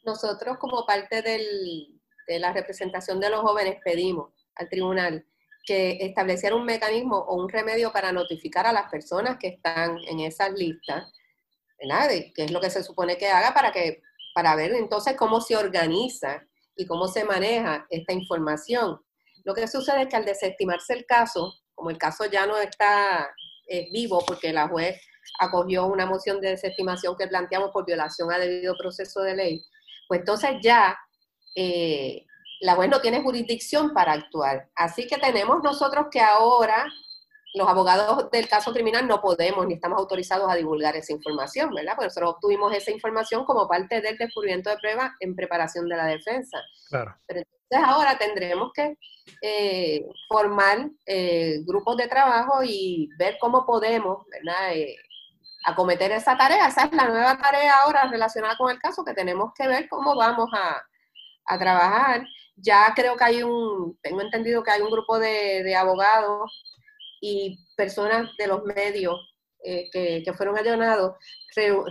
[0.05, 5.25] Nosotros como parte de la representación de los jóvenes pedimos al tribunal
[5.63, 10.19] que estableciera un mecanismo o un remedio para notificar a las personas que están en
[10.19, 11.11] esas listas,
[11.79, 12.09] ¿verdad?
[12.35, 14.01] qué es lo que se supone que haga para, que,
[14.35, 19.01] para ver entonces cómo se organiza y cómo se maneja esta información.
[19.43, 23.29] Lo que sucede es que al desestimarse el caso, como el caso ya no está
[23.67, 25.01] eh, vivo porque la juez
[25.39, 29.65] acogió una moción de desestimación que planteamos por violación a debido proceso de ley,
[30.07, 30.97] pues entonces ya
[31.55, 32.25] eh,
[32.61, 34.69] la juez no tiene jurisdicción para actuar.
[34.75, 36.85] Así que tenemos nosotros que ahora,
[37.53, 41.93] los abogados del caso criminal, no podemos ni estamos autorizados a divulgar esa información, ¿verdad?
[41.95, 46.05] Porque nosotros obtuvimos esa información como parte del descubrimiento de pruebas en preparación de la
[46.05, 46.59] defensa.
[46.89, 47.15] Claro.
[47.27, 47.41] Pero
[47.73, 48.97] entonces ahora tendremos que
[49.41, 54.75] eh, formar eh, grupos de trabajo y ver cómo podemos, ¿verdad?
[54.75, 54.95] Eh,
[55.65, 56.67] acometer esa tarea.
[56.67, 60.15] Esa es la nueva tarea ahora relacionada con el caso, que tenemos que ver cómo
[60.15, 60.81] vamos a,
[61.45, 62.23] a trabajar
[62.55, 66.63] ya creo que hay un, tengo entendido que hay un grupo de, abogados
[67.21, 69.15] y personas de los medios
[69.63, 71.15] eh, que, fueron allanados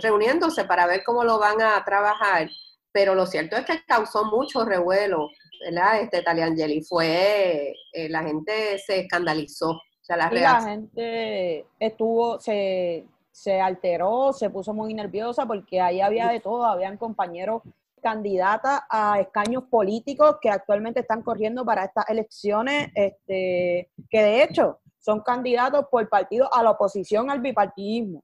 [0.01, 2.49] reuniéndose para ver cómo lo van a trabajar,
[2.91, 5.29] pero lo cierto es que causó mucho revuelo,
[5.63, 6.01] ¿verdad?
[6.01, 9.71] Este Taliangeli fue, eh, la gente se escandalizó.
[9.71, 16.01] O sea, la, la gente estuvo, se, se alteró, se puso muy nerviosa porque ahí
[16.01, 17.61] había de todo, habían compañeros
[18.01, 24.79] candidata a escaños políticos que actualmente están corriendo para estas elecciones, este, que de hecho
[24.99, 28.23] son candidatos por partido a la oposición al bipartidismo.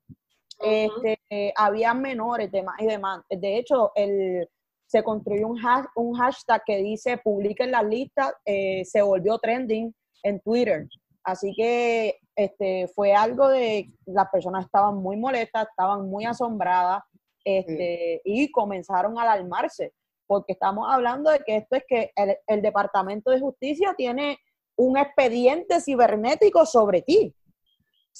[0.62, 3.21] este, había menores de y demás.
[3.30, 4.47] De hecho, el,
[4.89, 5.62] se construyó un,
[5.95, 10.88] un hashtag que dice publiquen las listas, eh, se volvió trending en Twitter.
[11.23, 17.04] Así que este, fue algo de, las personas estaban muy molestas, estaban muy asombradas,
[17.45, 19.93] este, y comenzaron a alarmarse,
[20.25, 22.12] porque estamos hablando de que esto es que
[22.47, 24.39] el, Departamento de Justicia tiene
[24.75, 27.36] un expediente cibernético sobre ti,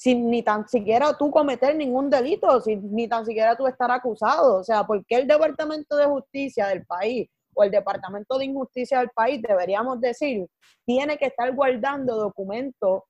[0.00, 4.56] sin ni tan siquiera tú cometer ningún delito, sin ni tan siquiera tú estar acusado.
[4.56, 9.00] O sea, ¿por qué el Departamento de Justicia del país o el Departamento de Injusticia
[9.00, 10.46] del país, deberíamos decir,
[10.86, 13.02] tiene que estar guardando documentos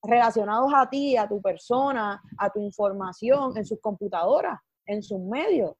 [0.00, 4.60] relacionados a ti, a tu persona, a tu información en sus computadoras?
[4.86, 5.72] en sus medios.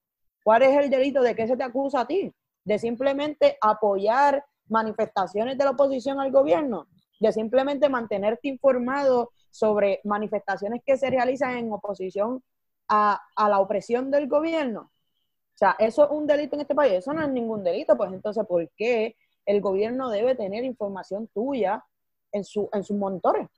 [0.44, 2.32] ¿Cuál es el delito de qué se te acusa a ti?
[2.64, 10.82] De simplemente apoyar manifestaciones de la oposición al gobierno, de simplemente mantenerte informado sobre manifestaciones
[10.84, 12.42] que se realizan en oposición
[12.88, 14.90] a, la opresión del gobierno.
[15.54, 16.94] O sea, ¿eso es un delito en este país?
[16.94, 21.84] Eso no es ningún delito, pues entonces, ¿por qué el gobierno debe tener información tuya
[22.32, 23.48] en, su, en sus monitores?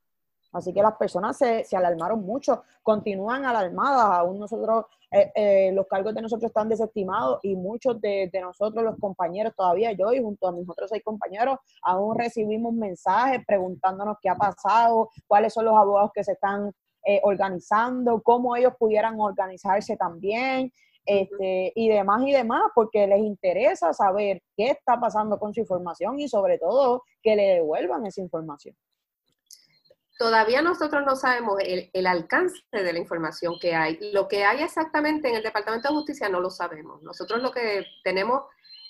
[0.53, 6.15] Así que las personas se, alarmaron mucho, continúan alarmadas, aún nosotros, eh, eh, los cargos
[6.15, 10.49] de nosotros están desestimados y muchos de, de, nosotros, los compañeros, todavía yo y junto
[10.49, 15.77] a mis otros seis compañeros, aún recibimos mensajes preguntándonos qué ha pasado, cuáles son los
[15.77, 16.73] abogados que se están
[17.05, 20.73] eh, organizando, cómo ellos pudieran organizarse también.
[21.11, 26.21] Este, y demás y demás, porque les interesa saber qué está pasando con su información
[26.21, 28.77] y sobre todo que le devuelvan esa información
[30.19, 33.99] todavía nosotros no sabemos el, alcance de la información que hay.
[34.13, 37.01] Lo que hay exactamente en el Departamento de Justicia no lo sabemos.
[37.03, 38.43] Nosotros lo que tenemos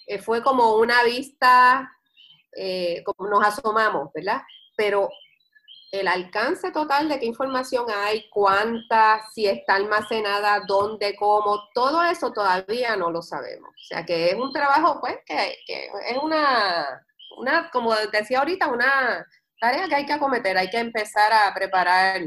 [0.06, 1.92] eh, fue como una vista,
[2.56, 4.40] eh, como nos asomamos, ¿verdad?
[4.76, 5.10] Pero
[5.92, 12.32] el alcance total de qué información hay, cuánta, si está almacenada, dónde, cómo, todo eso
[12.32, 13.70] todavía no lo sabemos.
[13.70, 17.06] O sea que es un trabajo, pues, que, que es una,
[17.38, 19.26] una, como decía ahorita, una
[19.60, 22.20] tarea que hay que acometer, hay que empezar a preparar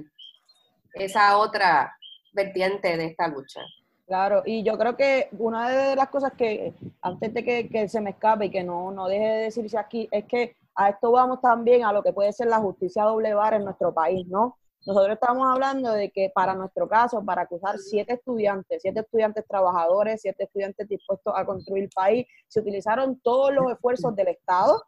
[0.94, 1.96] esa otra
[2.34, 3.62] vertiente de esta lucha.
[4.06, 8.10] Claro, y yo creo que una de las cosas que, antes de que, se me
[8.10, 11.86] escape y que no, no deje de decirse aquí, es que a esto vamos también
[11.86, 14.58] a lo que puede ser la justicia doble bar en nuestro país, ¿no?
[14.86, 20.22] Nosotros estamos hablando de que para nuestro caso, para acusar siete estudiantes, siete estudiantes trabajadores,
[20.22, 24.84] siete estudiantes dispuestos a construir el país, se utilizaron todos los esfuerzos del Estado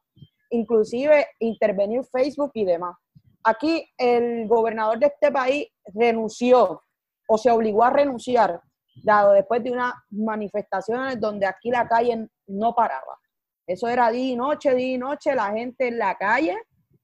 [0.54, 2.96] inclusive intervenir Facebook y demás.
[3.44, 6.82] Aquí el gobernador de este país renunció
[7.28, 8.62] o se obligó a renunciar,
[9.04, 13.20] dado después de unas manifestaciones donde aquí la calle no paraba.
[13.66, 16.58] Eso era día y noche, día y noche, la gente en la calle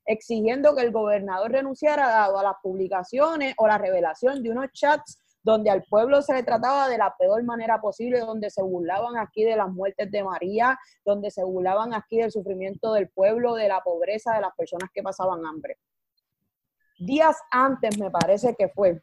[0.05, 5.19] exigiendo que el gobernador renunciara, dado a las publicaciones o la revelación de unos chats
[5.43, 9.43] donde al pueblo se le trataba de la peor manera posible, donde se burlaban aquí
[9.43, 13.81] de las muertes de María, donde se burlaban aquí del sufrimiento del pueblo, de la
[13.81, 15.77] pobreza, de las personas que pasaban hambre.
[16.99, 19.01] Días antes, me parece que fue,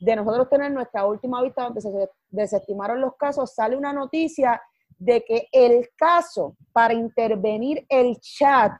[0.00, 1.90] de nosotros tener nuestra última vista donde se
[2.30, 4.60] desestimaron los casos, sale una noticia
[4.98, 8.72] de que el caso para intervenir el chat,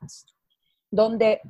[0.91, 1.41] donde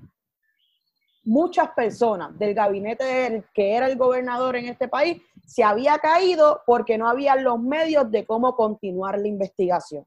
[1.29, 6.63] muchas personas del gabinete del que era el gobernador en este país se había caído
[6.67, 10.07] porque no había los medios de cómo continuar la investigación.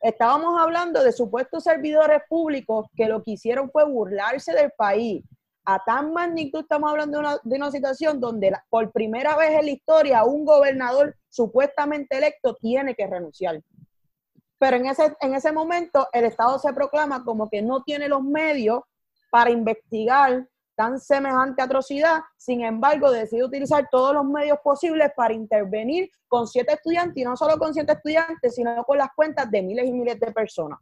[0.00, 5.24] Estábamos hablando de supuestos servidores públicos que lo que hicieron fue burlarse del país.
[5.64, 9.64] A tan magnitud estamos hablando de una, de una situación donde por primera vez en
[9.64, 13.60] la historia un gobernador supuestamente electo tiene que renunciar.
[14.58, 18.22] Pero en ese, en ese momento el Estado se proclama como que no tiene los
[18.22, 18.82] medios
[19.34, 26.08] para investigar tan semejante atrocidad, sin embargo, decide utilizar todos los medios posibles para intervenir
[26.28, 29.86] con siete estudiantes, y no solo con siete estudiantes, sino con las cuentas de miles
[29.86, 30.78] y miles de personas.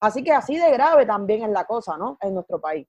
[0.00, 2.16] Así que así de grave también es la cosa, ¿no?
[2.22, 2.88] En nuestro país.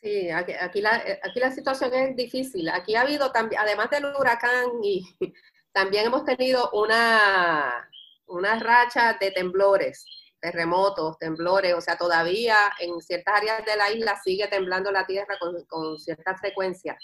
[0.00, 2.70] Sí, aquí, la, aquí la situación es difícil.
[2.70, 5.04] Aquí ha habido también, además del huracán, y
[5.74, 7.86] también hemos tenido una,
[8.28, 10.06] una racha de temblores
[10.40, 15.36] terremotos, temblores, o sea, todavía en ciertas áreas de la isla sigue temblando la tierra
[15.68, 16.96] con, cierta frecuencia.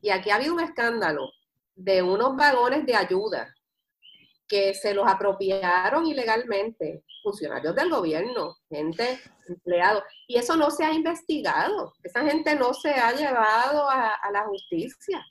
[0.00, 1.30] Y aquí ha habido un escándalo
[1.74, 3.54] de unos vagones de ayuda
[4.46, 10.92] que se los apropiaron ilegalmente, funcionarios del gobierno, gente, empleados, y eso no se ha
[10.92, 15.24] investigado, esa gente no se ha llevado a, a la justicia.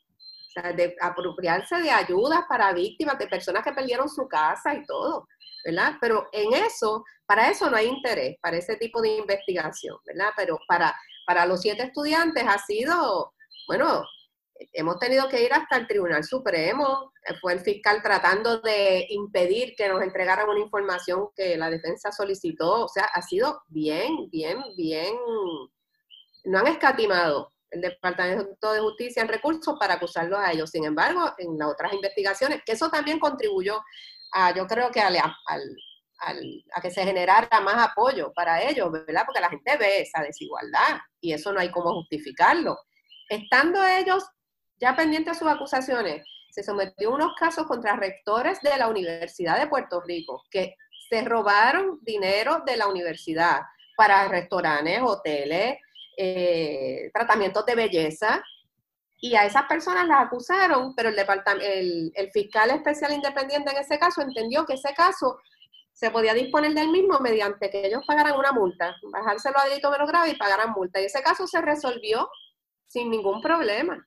[0.55, 4.85] O sea, de apropiarse de ayudas para víctimas, de personas que perdieron su casa y
[4.85, 5.27] todo.
[5.63, 5.93] ¿Verdad?
[6.01, 10.31] Pero en eso, para eso no hay interés, para ese tipo de investigación, ¿verdad?
[10.35, 10.95] Pero para,
[11.25, 13.33] para los siete estudiantes ha sido,
[13.67, 14.03] bueno,
[14.73, 19.89] hemos tenido que ir hasta el Tribunal Supremo, fue el fiscal tratando de impedir que
[19.89, 25.15] nos entregaran una información que la defensa solicitó, o sea, ha sido bien, bien, bien,
[26.45, 30.69] no han escatimado el Departamento de Justicia en recursos para acusarlos a ellos.
[30.69, 33.81] Sin embargo, en las otras investigaciones, que eso también contribuyó
[34.55, 39.23] yo creo que a que se generara más apoyo para ellos, ¿verdad?
[39.25, 42.77] Porque la gente ve esa desigualdad y eso no hay cómo justificarlo.
[43.29, 44.23] Estando ellos
[44.79, 49.59] ya pendientes de sus acusaciones, se sometió a unos casos contra rectores de la Universidad
[49.59, 50.75] de Puerto Rico que
[51.09, 53.61] se robaron dinero de la universidad
[53.97, 55.77] para restaurantes, hoteles,
[56.17, 58.43] eh, tratamientos de belleza,
[59.23, 64.65] y a esas personas las acusaron, pero el, fiscal especial independiente en ese caso entendió
[64.65, 65.39] que ese caso
[65.93, 70.09] se podía disponer del mismo mediante que ellos pagaran una multa, bajárselo a delito menos
[70.09, 70.99] grave y pagaran multa.
[70.99, 72.29] Y ese caso se resolvió
[72.85, 74.05] sin ningún problema.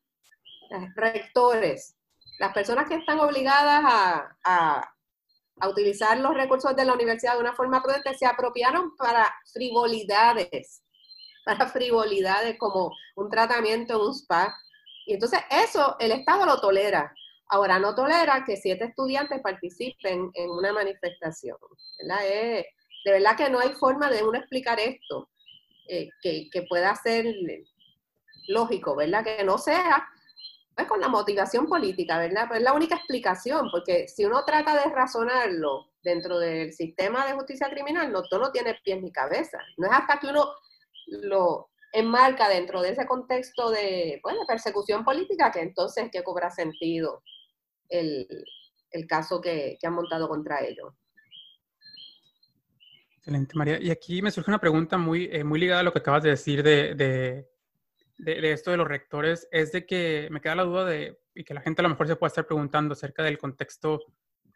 [0.69, 1.97] Los rectores,
[2.39, 3.85] las personas que están obligadas
[4.45, 4.93] a,
[5.61, 10.83] a utilizar los recursos de la universidad de una forma prudente, se apropiaron para frivolidades,
[11.47, 14.55] para frivolidades como un tratamiento en un spa.
[15.07, 17.15] Y entonces eso el Estado lo tolera.
[17.49, 21.57] Ahora no tolera que siete estudiantes participen en una manifestación.
[22.01, 22.67] de
[23.05, 25.31] verdad que no hay forma de uno explicar esto
[25.89, 27.25] eh, que, que pueda ser
[28.49, 29.25] lógico, ¿verdad?
[29.25, 30.09] Que no sea
[30.77, 32.49] es con la motivación política, ¿verdad?
[32.49, 37.33] Pues es la única explicación, porque si uno trata de razonarlo dentro del sistema de
[37.33, 39.59] justicia criminal, no, todo no tiene pies ni cabeza.
[39.79, 40.53] No es hasta que uno
[41.07, 47.23] lo enmarca dentro de ese contexto de, pues, persecución política que entonces que cobra sentido
[47.89, 48.27] el,
[49.09, 50.95] caso que, han montado contra ellos.
[53.19, 53.79] Excelente, María.
[53.81, 56.31] Y aquí me surge una pregunta muy, eh, muy ligada a lo que acabas de
[56.31, 57.47] decir de
[58.19, 61.55] de, esto de los rectores es de que me queda la duda de, y que
[61.55, 64.01] la gente a lo mejor se puede estar preguntando acerca del contexto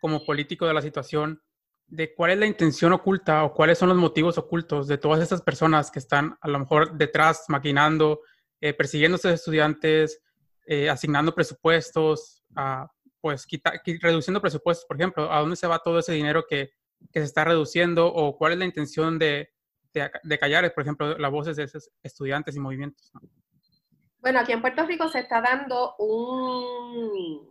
[0.01, 1.43] como político de la situación,
[1.91, 5.43] de cuál es la intención oculta o cuáles son los motivos ocultos de todas estas
[5.43, 8.21] personas que están a lo mejor detrás, maquinando,
[8.61, 10.23] eh, persiguiendo a estos estudiantes,
[10.67, 12.45] eh, asignando presupuestos,
[13.21, 13.47] pues
[14.01, 16.71] reduciendo presupuestos, por ejemplo, a dónde se va todo ese dinero que,
[17.13, 19.51] se está reduciendo o cuál es la intención de,
[20.39, 23.11] callar, por ejemplo, las voces de esos estudiantes y movimientos.
[24.21, 27.50] Bueno, aquí en Puerto Rico se está dando un,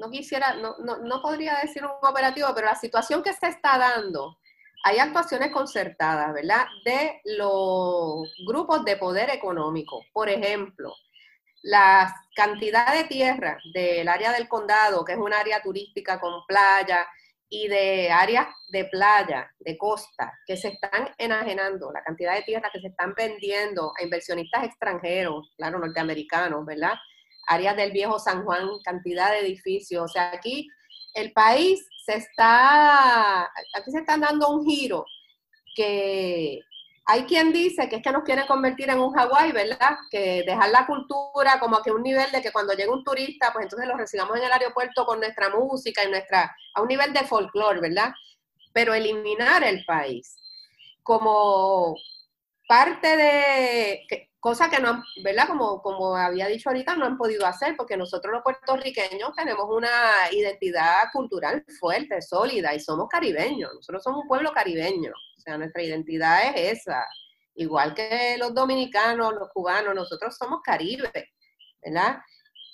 [0.00, 4.38] no quisiera, no, no, podría decir un operativo, pero la situación que se está dando,
[4.84, 6.66] hay actuaciones concertadas, ¿verdad?
[6.84, 10.04] De los grupos de poder económico.
[10.12, 10.94] Por ejemplo,
[11.62, 17.06] la cantidad de tierra del área del condado, que es un área turística con playa,
[17.50, 22.70] y de áreas de playa, de costa, que se están enajenando, la cantidad de tierras
[22.72, 26.94] que se están vendiendo a inversionistas extranjeros, claro, norteamericanos, ¿verdad?
[27.48, 30.02] Áreas del viejo San Juan, cantidad de edificios.
[30.04, 30.68] O sea, aquí
[31.14, 35.04] el país se está, aquí se están dando un giro
[35.74, 36.60] que
[37.10, 39.96] hay quien dice que es que nos quieren convertir en un Hawái, ¿verdad?
[40.10, 43.64] Que dejar la cultura como que un nivel de que cuando llega un turista, pues
[43.64, 47.20] entonces lo recibamos en el aeropuerto con nuestra música y nuestra, a un nivel de
[47.20, 48.12] folclore, ¿verdad?
[48.74, 50.36] Pero eliminar el país
[51.02, 51.96] como
[52.68, 55.48] parte de, cosa que no, ¿verdad?
[55.48, 59.90] Como, como había dicho ahorita, no han podido hacer porque nosotros los puertorriqueños tenemos una
[60.32, 65.12] identidad cultural fuerte, sólida y somos caribeños, nosotros somos un pueblo caribeño
[65.56, 67.06] nuestra identidad es esa.
[67.54, 71.30] Igual que los dominicanos, los cubanos, nosotros somos Caribe,
[71.82, 72.18] ¿verdad?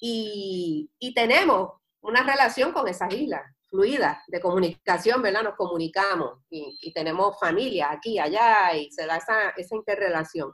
[0.00, 5.42] Y, tenemos una relación con esas islas, fluida, de comunicación, ¿verdad?
[5.42, 10.52] Nos comunicamos y, tenemos familia aquí, allá, y se da esa, esa interrelación.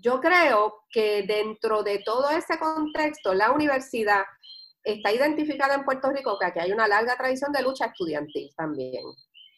[0.00, 4.22] Yo creo que dentro de todo ese contexto, la universidad
[4.82, 9.04] está identificada en Puerto Rico que aquí hay una larga tradición de lucha estudiantil también,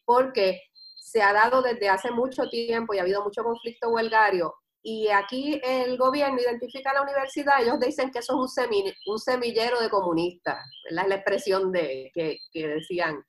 [0.04, 0.60] porque
[0.96, 4.54] se ha dado desde hace mucho tiempo y ha habido mucho conflicto huelgario.
[4.82, 8.58] Y aquí el gobierno identifica a la universidad, ellos dicen que eso es
[9.06, 13.24] un, semillero de comunistas, es la expresión de, que, decían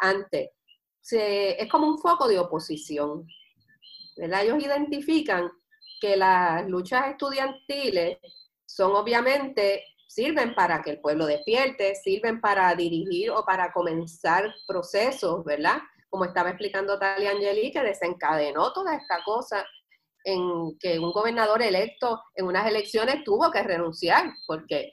[0.00, 0.50] antes.
[1.10, 3.26] es como un foco de oposición.
[4.18, 4.44] ¿verdad?
[4.44, 5.50] Ellos identifican
[6.00, 8.18] que las luchas estudiantiles
[8.66, 15.44] son obviamente, sirven para que el pueblo despierte, sirven para dirigir o para comenzar procesos,
[15.44, 15.78] ¿verdad?
[16.10, 19.64] como estaba explicando Talia Angeli, que desencadenó toda esta cosa
[20.24, 24.92] en que un gobernador electo en unas elecciones tuvo que renunciar, porque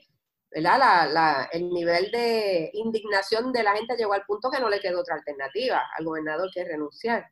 [0.50, 5.16] el nivel de indignación de la gente llegó al punto que no le quedó otra
[5.16, 7.26] alternativa al gobernador que renunciar.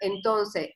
[0.00, 0.70] Entonces,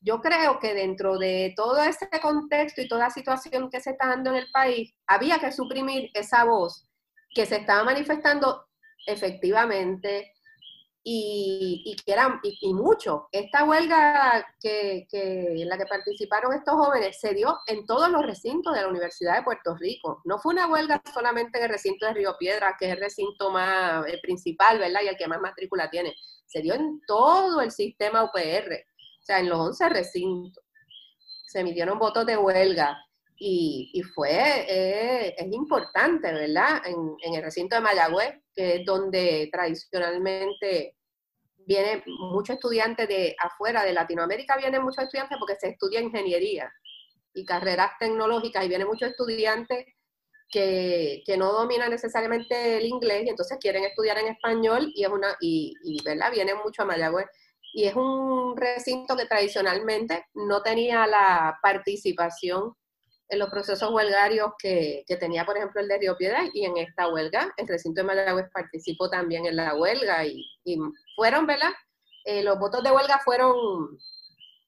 [0.00, 4.30] yo creo que dentro de todo ese contexto y toda situación que se está dando
[4.30, 6.88] en el país, había que suprimir esa voz
[7.34, 8.66] que se estaba manifestando
[9.06, 10.32] efectivamente
[11.10, 13.28] y, que eran, y, mucho.
[13.32, 18.74] Esta huelga que, en la que participaron estos jóvenes se dio en todos los recintos
[18.74, 20.20] de la Universidad de Puerto Rico.
[20.24, 23.50] No fue una huelga solamente en el recinto de Río Piedra, que es el recinto
[23.50, 25.00] más principal, ¿verdad?
[25.02, 26.14] Y el que más matrícula tiene.
[26.44, 28.84] Se dio en todo el sistema UPR,
[29.28, 30.64] sea, en los 11 recintos.
[31.46, 32.98] Se emitieron votos de huelga.
[33.40, 36.82] Y, fue, eh, es importante, ¿verdad?
[36.84, 40.96] En, el recinto de Mayagüez, que es donde tradicionalmente
[41.56, 46.72] vienen muchos estudiantes de afuera, de Latinoamérica vienen muchos estudiantes porque se estudia ingeniería
[47.32, 49.86] y carreras tecnológicas y vienen muchos estudiantes
[50.50, 55.36] que, no dominan necesariamente el inglés y entonces quieren estudiar en español y es una
[55.40, 56.32] y, y ¿verdad?
[56.32, 57.26] vienen mucho a Mayagüez
[57.72, 62.74] y es un recinto que tradicionalmente no tenía la participación
[63.28, 67.08] en los procesos huelgarios que, tenía, por ejemplo, el de Río Piedra y en esta
[67.08, 67.52] huelga.
[67.56, 70.44] El recinto de Mayagüez participó también en la huelga y,
[71.14, 71.72] fueron, ¿verdad?
[72.24, 73.54] Eh, los votos de huelga fueron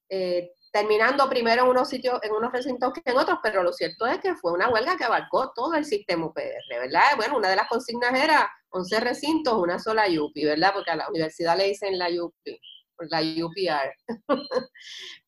[0.08, 4.06] eh, terminando primero en unos sitios, en unos recintos que en otros, pero lo cierto
[4.06, 7.02] es que fue una huelga que abarcó todo el sistema UPR, ¿verdad?
[7.16, 10.72] Bueno, una de las consignas era 11 recintos, una sola UPI, ¿verdad?
[10.74, 12.60] Porque a la universidad le dicen la UPI,
[13.08, 13.94] la UPR.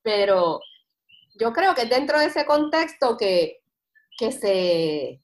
[0.03, 0.61] pero
[1.35, 3.63] yo creo que dentro de ese contexto que,
[4.19, 5.23] que, se,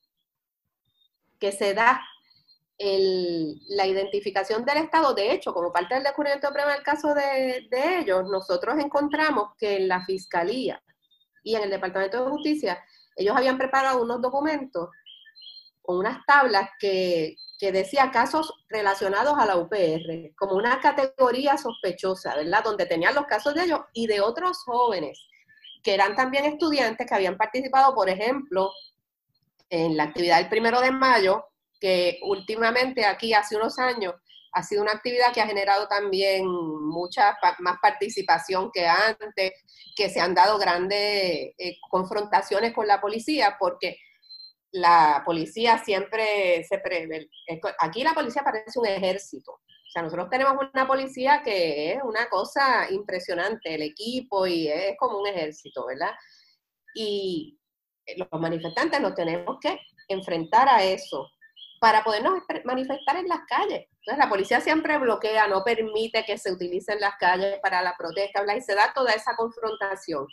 [1.38, 2.00] que se da
[2.80, 7.98] la identificación del Estado, de hecho, como parte del descubrimiento en el caso de, de,
[7.98, 10.80] ellos, nosotros encontramos que en la Fiscalía
[11.42, 12.84] y en el Departamento de Justicia,
[13.16, 14.90] ellos habían preparado unos documentos
[15.82, 22.36] con unas tablas que, que decía casos relacionados a la UPR, como una categoría sospechosa,
[22.36, 22.62] ¿verdad?
[22.62, 25.18] Donde tenían los casos de ellos y de otros jóvenes
[25.82, 28.70] que eran también estudiantes que habían participado, por ejemplo,
[29.70, 31.44] en la actividad del primero de mayo,
[31.80, 34.14] que últimamente aquí hace unos años
[34.52, 39.52] ha sido una actividad que ha generado también mucha más participación que antes,
[39.94, 40.98] que se han dado grandes
[41.58, 43.98] eh, confrontaciones con la policía, porque
[44.72, 47.28] la policía siempre se prevé.
[47.78, 49.52] Aquí la policía parece un ejército.
[49.52, 54.96] O sea, nosotros tenemos una policía que es una cosa impresionante, el equipo, y es
[54.98, 56.12] como un ejército, ¿verdad?
[56.94, 57.58] Y
[58.16, 61.28] los manifestantes nos tenemos que enfrentar a eso
[61.80, 63.86] para podernos manifestar en las calles.
[64.00, 68.44] Entonces, la policía siempre bloquea, no permite que se utilicen las calles para la protesta,
[68.54, 70.26] y se da toda esa confrontación.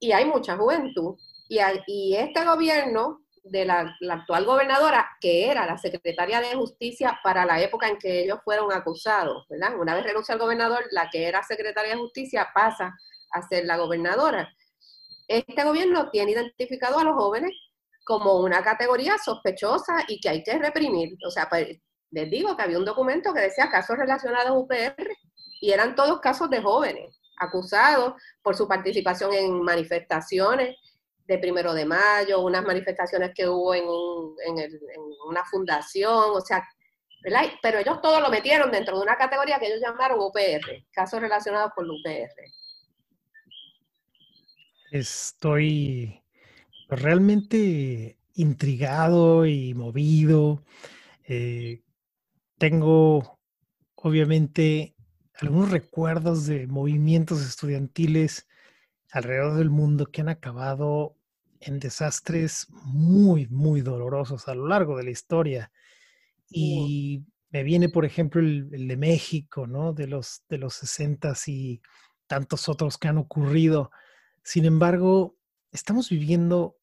[0.00, 1.16] Y hay mucha juventud.
[1.48, 7.44] Y, y este gobierno de la, actual gobernadora, que era la secretaria de justicia para
[7.44, 9.78] la época en que ellos fueron acusados, ¿verdad?
[9.78, 12.96] Una vez renuncia el gobernador, la que era secretaria de justicia pasa
[13.32, 14.52] a ser la gobernadora.
[15.26, 17.52] Este gobierno tiene identificado a los jóvenes
[18.04, 21.16] como una categoría sospechosa y que hay que reprimir.
[21.26, 21.78] O sea, pues,
[22.10, 25.16] les digo que había un documento que decía casos relacionados a UPR
[25.60, 30.76] y eran todos casos de jóvenes acusados por su participación en manifestaciones,
[31.26, 33.84] de primero de mayo, unas manifestaciones que hubo en,
[35.28, 36.66] una fundación, o sea.
[37.62, 41.70] Pero ellos todo lo metieron dentro de una categoría que ellos llamaron UPR, casos relacionados
[41.72, 42.32] con la UPR.
[44.90, 46.20] Estoy
[46.88, 50.64] realmente intrigado y movido.
[51.24, 51.82] Eh,
[52.58, 53.38] tengo,
[53.94, 54.96] obviamente,
[55.40, 58.48] algunos recuerdos de movimientos estudiantiles
[59.12, 61.16] alrededor del mundo que han acabado
[61.60, 65.70] en desastres muy, muy dolorosos a lo largo de la historia.
[66.48, 69.92] Y me viene, por ejemplo, el, de México, ¿no?
[69.92, 71.82] De los, de los 60 y
[72.26, 73.90] tantos otros que han ocurrido.
[74.42, 75.36] Sin embargo,
[75.70, 76.78] estamos viviendo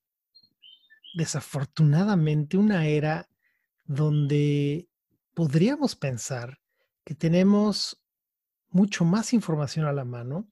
[1.16, 3.28] desafortunadamente una era
[3.86, 4.88] donde
[5.34, 6.60] podríamos pensar
[7.04, 8.00] que tenemos
[8.70, 10.48] mucho más información a la mano,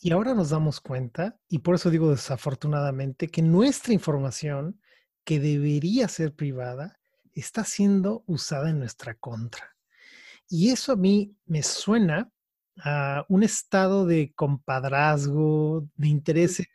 [0.00, 4.80] y ahora nos damos cuenta, y por eso digo desafortunadamente, que nuestra información,
[5.24, 6.98] que debería ser privada,
[7.34, 9.76] está siendo usada en nuestra contra.
[10.48, 12.32] Y eso a mí me suena
[12.82, 16.66] a un estado de compadrazgo, de intereses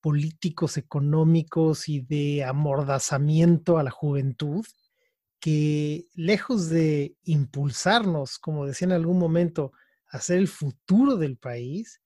[0.00, 4.64] políticos, económicos y de amordazamiento a la juventud,
[5.40, 9.72] que lejos de impulsarnos, como decía en algún momento,
[10.08, 12.00] a ser el futuro del país,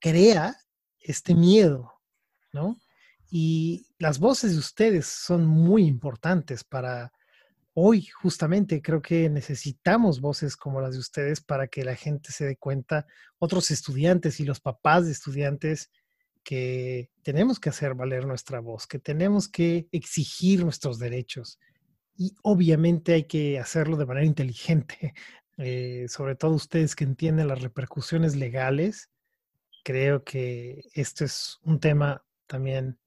[0.00, 0.56] crea
[0.98, 1.92] este miedo,
[2.52, 2.80] ¿no?
[3.30, 7.12] Y las voces de ustedes son muy importantes para
[7.74, 12.44] hoy, justamente, creo que necesitamos voces como las de ustedes para que la gente se
[12.44, 13.06] dé cuenta,
[13.38, 15.90] otros estudiantes y los papás de estudiantes,
[16.42, 21.58] que tenemos que hacer valer nuestra voz, que tenemos que exigir nuestros derechos.
[22.16, 25.14] Y obviamente hay que hacerlo de manera inteligente,
[25.58, 29.10] eh, sobre todo ustedes que entienden las repercusiones legales
[29.82, 32.98] creo que esto es un tema también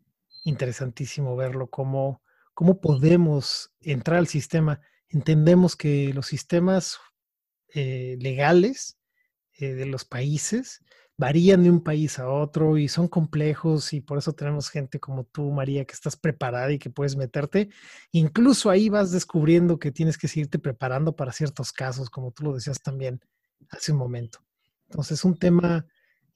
[0.43, 2.21] interesantísimo verlo, cómo,
[2.53, 4.81] cómo podemos entrar al sistema.
[5.09, 6.99] Entendemos que los sistemas
[7.73, 8.97] eh, legales
[9.57, 10.81] eh, de los países
[11.15, 15.25] varían de un país a otro y son complejos y por eso tenemos gente como
[15.25, 17.69] tú, María, que estás preparada y que puedes meterte.
[18.11, 22.53] Incluso ahí vas descubriendo que tienes que seguirte preparando para ciertos casos, como tú lo
[22.53, 23.21] decías también
[23.69, 24.39] hace un momento.
[24.87, 25.85] Entonces, un tema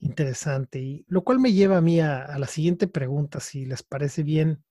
[0.00, 0.78] Interesante.
[0.78, 4.64] Y lo cual me lleva a mí a, la siguiente pregunta, si les parece bien.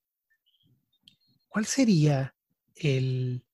[1.47, 2.35] ¿Cuál sería
[2.75, 3.45] el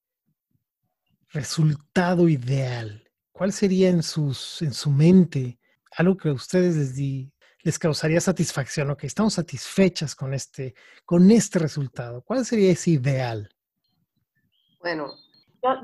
[1.30, 3.10] resultado ideal?
[3.32, 5.60] ¿Cuál sería en, sus, en su mente
[5.98, 7.32] algo que a ustedes les,
[7.64, 8.92] les causaría satisfacción?
[8.92, 12.22] Ok, estamos satisfechas con este, con este resultado.
[12.22, 13.50] ¿Cuál sería ese ideal?
[14.80, 15.14] Bueno,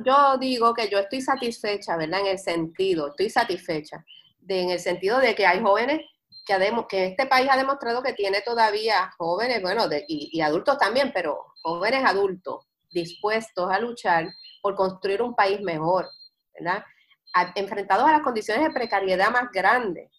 [0.05, 2.19] yo, digo que yo estoy satisfecha, ¿verdad?
[2.21, 4.05] En el sentido, estoy satisfecha,
[4.49, 6.01] de, en el sentido de que hay jóvenes
[6.45, 11.11] que, que este país ha demostrado que tiene todavía jóvenes, bueno, y, y adultos también,
[11.13, 14.27] pero jóvenes adultos dispuestos a luchar
[14.61, 16.09] por construir un país mejor,
[16.53, 16.83] ¿verdad?
[17.53, 20.09] enfrentados a las condiciones de precariedad más grandes,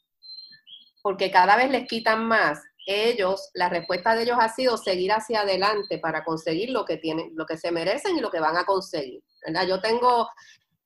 [1.02, 2.62] porque cada vez les quitan más.
[2.86, 7.32] Ellos, la respuesta de ellos ha sido seguir hacia adelante para conseguir lo que tienen,
[7.34, 9.22] lo que se merecen y lo que van a conseguir.
[9.44, 9.66] ¿verdad?
[9.66, 10.30] Yo tengo,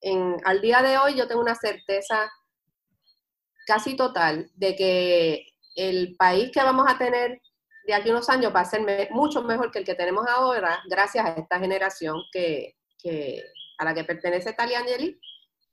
[0.00, 2.32] en, al día de hoy, yo tengo una certeza
[3.66, 5.46] casi total de que
[5.76, 7.40] el país que vamos a tener
[7.86, 10.82] de aquí a unos años va a ser mucho mejor que el que tenemos ahora,
[10.88, 12.76] gracias a esta generación que,
[13.78, 15.18] a la que pertenece Taliangeli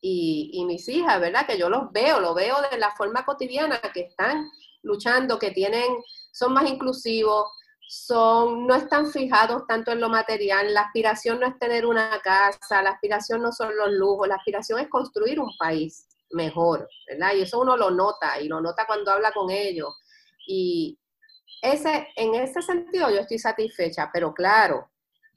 [0.01, 1.45] y, y mis hijas, ¿verdad?
[1.45, 4.49] Que yo los veo, lo veo de la forma cotidiana, que están
[4.83, 5.87] luchando, que tienen,
[6.31, 7.45] son más inclusivos,
[7.87, 12.81] son, no están fijados tanto en lo material, la aspiración no es tener una casa,
[12.81, 17.34] la aspiración no son los lujos, la aspiración es construir un país mejor, ¿verdad?
[17.36, 19.89] Y eso uno lo nota, y lo nota cuando habla con ellos.
[20.47, 20.97] Y
[21.61, 24.89] ese, en ese sentido yo estoy satisfecha, pero claro,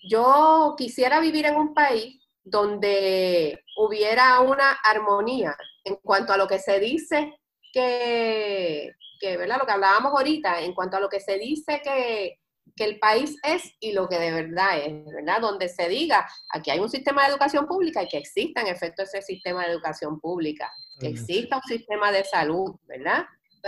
[0.08, 6.58] yo quisiera vivir en un país donde hubiera una armonía en cuanto a lo que
[6.58, 7.34] se dice
[7.72, 9.58] que, que ¿verdad?
[9.58, 12.38] Lo que hablábamos ahorita, en cuanto a lo que se dice que,
[12.76, 15.40] que el país es y lo que de verdad es, ¿verdad?
[15.40, 19.02] Donde se diga, aquí hay un sistema de educación pública y que exista en efecto
[19.02, 23.26] ese sistema de educación pública, que exista un sistema de salud, ¿verdad?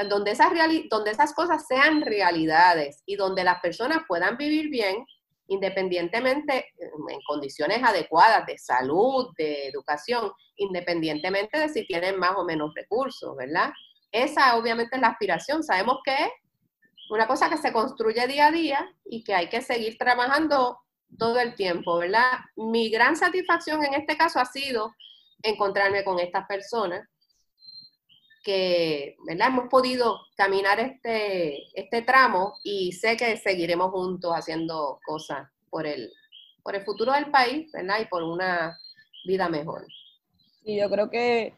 [0.08, 0.50] Donde esas,
[0.90, 5.04] donde esas cosas sean realidades y donde las personas puedan vivir bien
[5.48, 12.74] independientemente, en condiciones adecuadas de salud, de educación, independientemente de si tienen más o menos
[12.74, 13.70] recursos, ¿verdad?
[14.10, 15.62] Esa obviamente es la aspiración.
[15.62, 16.30] Sabemos que es
[17.10, 20.78] una cosa que se construye día a día y que hay que seguir trabajando
[21.18, 22.30] todo el tiempo, ¿verdad?
[22.56, 24.94] Mi gran satisfacción en este caso ha sido
[25.42, 27.08] encontrarme con estas personas
[28.46, 29.48] que ¿verdad?
[29.48, 36.12] hemos podido caminar este, este tramo y sé que seguiremos juntos haciendo cosas por el,
[36.62, 37.96] por el futuro del país ¿verdad?
[38.02, 38.78] y por una
[39.24, 39.84] vida mejor.
[40.62, 41.54] Y yo creo que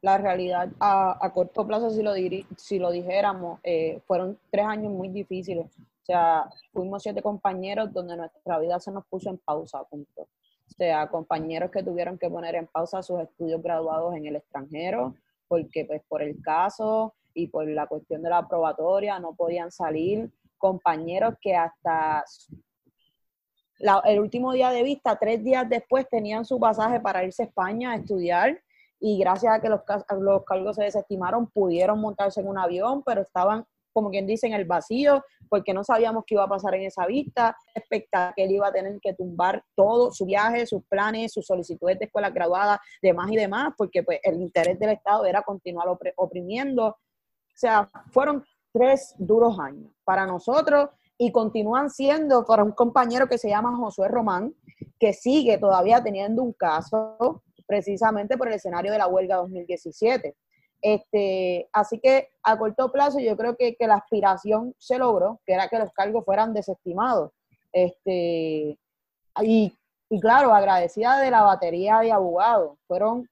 [0.00, 2.12] la realidad a, corto plazo, si lo,
[2.56, 5.66] si lo dijéramos, eh, fueron tres años muy difíciles.
[5.78, 10.22] O sea, fuimos siete compañeros donde nuestra vida se nos puso en pausa, punto.
[10.22, 15.14] O sea, compañeros que tuvieron que poner en pausa sus estudios graduados en el extranjero,
[15.52, 20.32] porque pues por el caso y por la cuestión de la probatoria no podían salir,
[20.56, 22.24] compañeros que hasta
[24.06, 27.92] el último día de vista, tres días después, tenían su pasaje para irse a España
[27.92, 28.62] a estudiar
[28.98, 29.82] y gracias a que los,
[30.20, 34.54] los cargos se desestimaron, pudieron montarse en un avión, pero estaban, como quien dice, en
[34.54, 38.52] el vacío, porque no sabíamos qué iba a pasar en esa vista, expectaba que él
[38.52, 42.80] iba a tener que tumbar todo, su viaje, sus planes, sus solicitudes de escuela graduada,
[43.00, 46.86] demás y demás, porque pues el interés del Estado era continuar oprimiendo.
[46.86, 46.96] O
[47.54, 50.88] sea, fueron tres duros años para nosotros
[51.18, 54.54] y continúan siendo para un compañero que se llama Josué Román,
[54.98, 60.34] que sigue todavía teniendo un caso precisamente por el escenario de la huelga 2017.
[60.82, 65.54] Este, así que a corto plazo yo creo que, que, la aspiración se logró, que
[65.54, 67.30] era que los cargos fueran desestimados.
[67.72, 68.76] Este,
[69.42, 69.78] y,
[70.10, 72.76] y claro, agradecida de la batería de abogados.
[72.88, 73.28] Fueron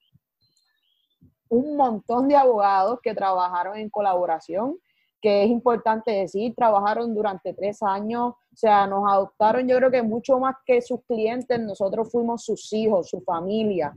[1.49, 4.79] un montón de abogados que trabajaron en colaboración,
[5.21, 10.03] que es importante decir, trabajaron durante tres años, o sea, nos adoptaron yo creo que
[10.03, 13.93] mucho más que sus clientes, nosotros fuimos sus hijos, su familia,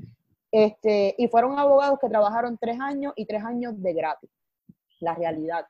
[0.53, 4.29] este, y fueron abogados que trabajaron tres años y tres años de gratis,
[4.99, 5.65] la realidad,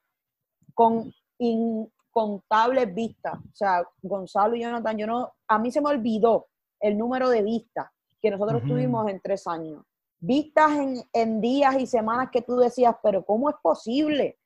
[0.73, 3.35] con incontables vistas.
[3.35, 6.47] O sea, Gonzalo y Jonathan, yo no, a mí se me olvidó
[6.81, 7.87] el número de vistas
[8.21, 9.85] que nosotros tuvimos en tres años.
[10.19, 14.37] Vistas en, en, días y semanas que tú decías, pero ¿cómo es posible?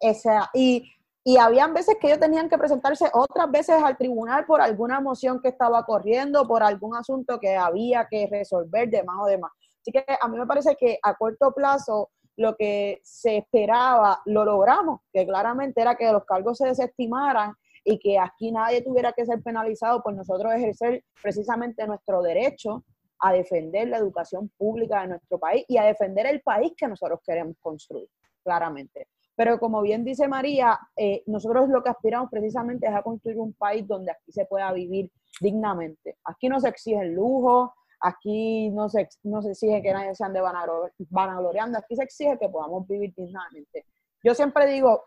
[0.00, 0.90] O sea, y,
[1.22, 5.42] y habían veces que ellos tenían que presentarse otras veces al tribunal por alguna moción
[5.42, 9.52] que estaba corriendo, por algún asunto que había que resolver, demás o demás.
[9.84, 14.42] Así que a mí me parece que a corto plazo lo que se esperaba lo
[14.42, 17.52] logramos, que claramente era que los cargos se desestimaran
[17.84, 22.82] y que aquí nadie tuviera que ser penalizado por nosotros ejercer precisamente nuestro derecho
[23.18, 27.20] a defender la educación pública de nuestro país y a defender el país que nosotros
[27.22, 28.08] queremos construir,
[28.42, 29.08] claramente.
[29.36, 33.52] Pero como bien dice María, eh, nosotros lo que aspiramos precisamente es a construir un
[33.52, 35.10] país donde aquí se pueda vivir
[35.42, 36.16] dignamente.
[36.24, 40.24] Aquí no se exige el lujo, Aquí no se, no se exige que nadie se
[40.24, 43.86] ande vanagloriando, aquí se exige que podamos vivir dignamente.
[44.22, 45.04] Yo siempre digo,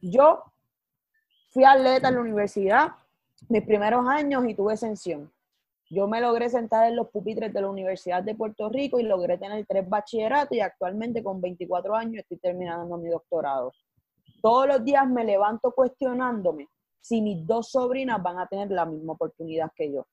[0.00, 0.42] Yo
[1.50, 2.88] fui atleta en la universidad
[3.48, 5.32] mis primeros años y tuve exención.
[5.88, 9.38] Yo me logré sentar en los pupitres de la Universidad de Puerto Rico y logré
[9.38, 13.72] tener tres bachilleratos y actualmente con 24 años estoy terminando mi doctorado.
[14.40, 16.68] Todos los días me levanto cuestionándome
[17.00, 20.06] si mis dos sobrinas van a tener la misma oportunidad que yo.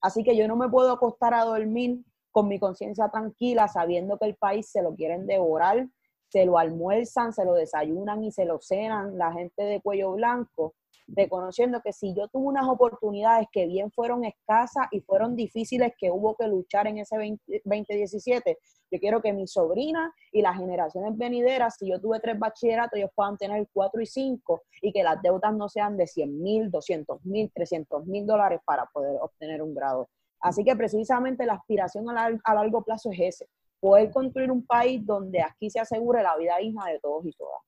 [0.00, 4.26] Así que yo no me puedo acostar a dormir con mi conciencia tranquila sabiendo que
[4.26, 5.88] el país se lo quieren devorar,
[6.28, 10.74] se lo almuerzan, se lo desayunan y se lo cenan la gente de cuello blanco
[11.08, 16.10] reconociendo que si yo tuve unas oportunidades que bien fueron escasas y fueron difíciles que
[16.10, 17.16] hubo que luchar en ese
[17.64, 18.58] 2017,
[18.90, 23.10] yo quiero que mi sobrina y las generaciones venideras, si yo tuve tres bachilleratos, ellos
[23.14, 27.24] puedan tener cuatro y cinco y que las deudas no sean de 100 mil, 200
[27.24, 30.08] mil, 300 mil dólares para poder obtener un grado.
[30.40, 33.48] Así que precisamente la aspiración a, a largo plazo es ese,
[33.80, 37.60] poder construir un país donde aquí se asegure la vida digna de todos y todas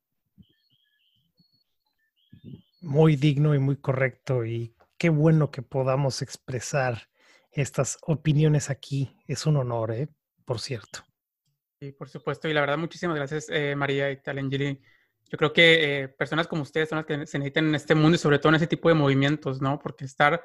[2.81, 7.09] muy digno y muy correcto y qué bueno que podamos expresar
[7.53, 9.17] estas opiniones aquí.
[9.27, 10.09] Es un honor, ¿eh?
[10.45, 11.01] por cierto.
[11.81, 12.49] Sí, por supuesto.
[12.49, 14.81] Y la verdad, muchísimas gracias, eh, María y Talengili.
[15.31, 18.17] Yo creo que eh, personas como ustedes son las que se necesitan en este mundo
[18.17, 19.79] y sobre todo en ese tipo de movimientos, ¿no?
[19.79, 20.43] Porque estar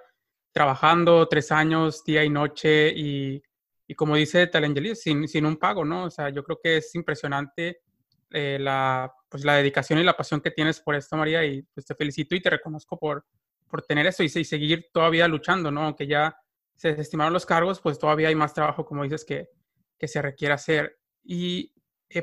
[0.52, 3.42] trabajando tres años, día y noche y,
[3.88, 6.06] y como dice Talengili, sin, sin un pago, ¿no?
[6.06, 7.82] O sea, yo creo que es impresionante
[8.32, 11.86] eh, la, pues, la dedicación y la pasión que tienes por esto, María, y pues
[11.86, 13.26] te felicito y te reconozco por,
[13.68, 15.82] por tener eso y, seguir todavía luchando, ¿no?
[15.82, 16.38] Aunque ya
[16.74, 19.50] se desestimaron los cargos, pues todavía hay más trabajo, como dices, que,
[20.00, 21.00] que se requiere hacer.
[21.22, 21.74] Y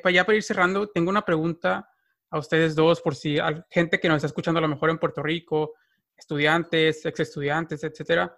[0.02, 1.86] para ya para ir cerrando, tengo una pregunta
[2.30, 4.96] a ustedes dos, por si hay gente que nos está escuchando a lo mejor en
[4.96, 5.74] Puerto Rico,
[6.16, 8.34] estudiantes, ex estudiantes, etcétera,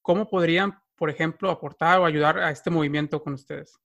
[0.00, 3.78] ¿cómo podrían, por ejemplo, aportar o ayudar a este movimiento con ustedes?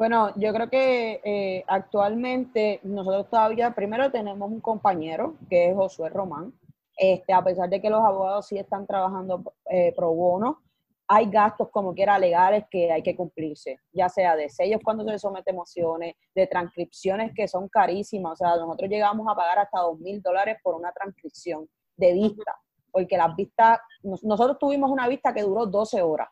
[0.00, 6.08] Bueno, yo creo que eh, actualmente nosotros todavía, primero tenemos un compañero que es Josué
[6.08, 6.54] Román.
[6.96, 10.62] Este, a pesar de que los abogados sí están trabajando eh, pro bono,
[11.06, 15.18] hay gastos como quiera legales que hay que cumplirse, ya sea de sellos cuando se
[15.18, 18.32] somete mociones, de transcripciones que son carísimas.
[18.32, 22.56] O sea, nosotros llegamos a pagar hasta dos mil dólares por una transcripción de vista,
[22.90, 26.30] porque las vistas, nosotros tuvimos una vista que duró 12 horas.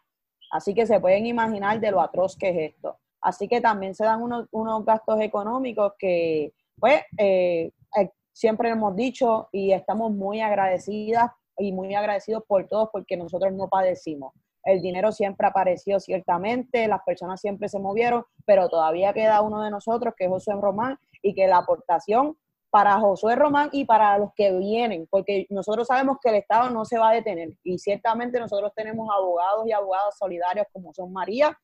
[0.52, 2.96] Así que se pueden imaginar de lo atroz que es esto.
[3.20, 9.48] Así que también se dan unos, gastos económicos que, pues, eh, eh, siempre hemos dicho
[9.52, 14.32] y estamos muy agradecidas y muy agradecidos por todos porque nosotros no padecimos.
[14.64, 19.70] El dinero siempre apareció ciertamente, las personas siempre se movieron, pero todavía queda uno de
[19.70, 22.36] nosotros, que es Josué Román, y que la aportación
[22.70, 26.84] para Josué Román y para los que vienen, porque nosotros sabemos que el Estado no
[26.84, 31.58] se va a detener y ciertamente nosotros tenemos abogados y abogadas solidarios como son María,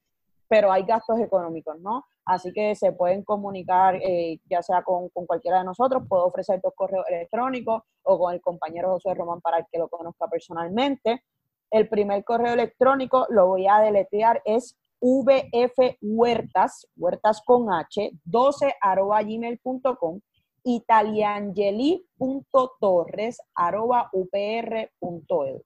[0.49, 2.05] pero hay gastos económicos, ¿no?
[2.25, 6.73] Así que se pueden comunicar eh, ya sea con, cualquiera de nosotros, puedo ofrecer dos
[6.75, 11.23] correos electrónicos o con el compañero José Román para el que lo conozca personalmente.
[11.71, 19.21] El primer correo electrónico lo voy a deletrear, es vfhuertas, huertas con h, 12 arroba
[19.23, 20.21] gmail.com,
[20.63, 25.63] italiangeli.torres arroba upr.edu.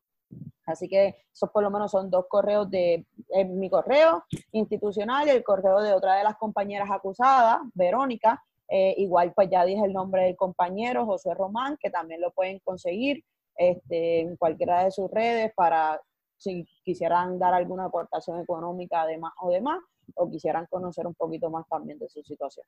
[0.66, 3.06] Así que esos por lo menos son dos correos de
[3.46, 8.44] mi correo institucional y el correo de otra de las compañeras acusadas, Verónica.
[8.68, 12.58] Eh, igual pues ya dije el nombre del compañero, José Román, que también lo pueden
[12.58, 13.24] conseguir
[13.56, 16.00] este, en cualquiera de sus redes para
[16.36, 19.80] si quisieran dar alguna aportación económica además o demás,
[20.14, 22.66] o quisieran conocer un poquito más también de su situación.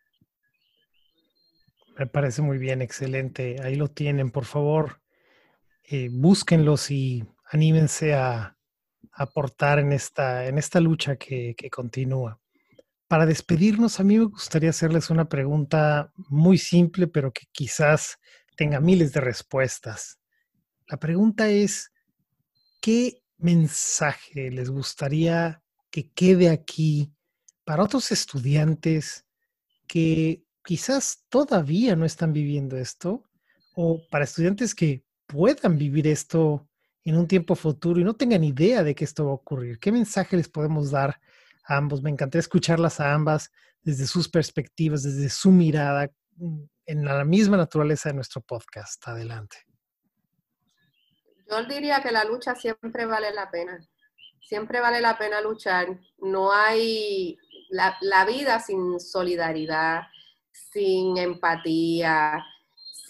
[1.98, 3.56] Me parece muy bien, excelente.
[3.62, 5.00] Ahí lo tienen, por favor.
[5.84, 8.56] Eh, búsquenlos y anímense a
[9.12, 12.40] aportar en esta, en esta lucha que, que continúa.
[13.08, 18.18] Para despedirnos, a mí me gustaría hacerles una pregunta muy simple, pero que quizás
[18.56, 20.20] tenga miles de respuestas.
[20.86, 21.92] La pregunta es,
[22.80, 27.12] ¿qué mensaje les gustaría que quede aquí
[27.64, 29.26] para otros estudiantes
[29.88, 33.24] que quizás todavía no están viviendo esto
[33.74, 36.69] o para estudiantes que puedan vivir esto
[37.04, 39.78] en un tiempo futuro y no tengan idea de que esto va a ocurrir?
[39.78, 41.20] ¿Qué mensaje les podemos dar
[41.64, 42.02] a ambos?
[42.02, 43.50] Me encantaría escucharlas a ambas
[43.82, 49.06] desde sus perspectivas, desde su mirada mm, en la misma naturaleza de nuestro podcast.
[49.08, 49.56] Adelante.
[51.48, 53.80] Yo diría que la lucha siempre vale la pena.
[54.40, 55.86] Siempre vale la pena luchar.
[56.18, 57.38] No hay
[57.70, 60.02] la vida sin solidaridad,
[60.50, 62.44] sin empatía,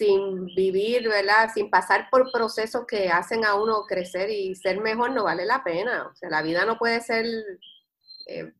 [0.01, 1.51] sin vivir, ¿verdad?
[1.53, 5.63] Sin pasar por procesos que hacen a uno crecer y ser mejor, no vale la
[5.63, 6.07] pena.
[6.11, 7.23] O sea, la vida no puede ser,
[8.25, 8.51] eh,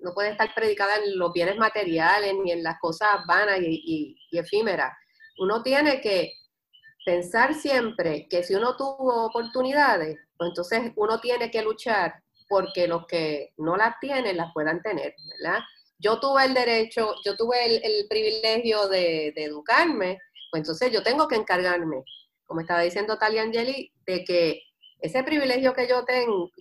[0.00, 4.92] no puede estar predicada en los bienes materiales ni en las cosas vanas y, efímeras.
[5.38, 6.32] Uno tiene que
[7.04, 13.04] pensar siempre que si uno tuvo oportunidades, pues entonces uno tiene que luchar porque los
[13.08, 15.58] que no las tienen las puedan tener, ¿verdad?
[15.98, 20.20] Yo tuve el derecho, yo tuve el, privilegio de, educarme,
[20.54, 22.04] pues entonces yo tengo que encargarme,
[22.46, 24.62] como estaba diciendo Talia Angeli, de que
[25.00, 26.04] ese privilegio que yo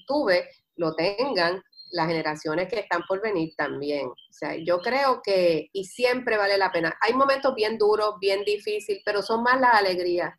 [0.07, 4.07] tuve lo tengan las generaciones que están por venir también.
[4.07, 6.97] O sea, yo creo que, y siempre vale la pena.
[7.01, 10.33] Hay momentos bien duros, bien difíciles, pero son más las alegrías,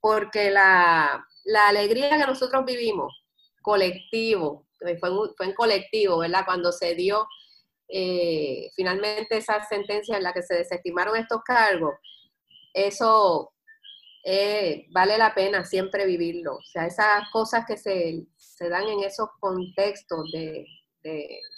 [0.00, 1.22] porque la,
[1.68, 3.12] alegría que nosotros vivimos,
[3.60, 4.96] colectivo, fue,
[5.36, 6.46] fue en colectivo, ¿verdad?
[6.46, 7.26] Cuando se dio
[7.88, 11.92] eh, finalmente esa sentencia en la que se desestimaron estos cargos,
[12.76, 13.52] eso
[14.22, 16.56] eh, vale la pena siempre vivirlo.
[16.56, 20.66] O sea, esas cosas que se, se dan en esos contextos de,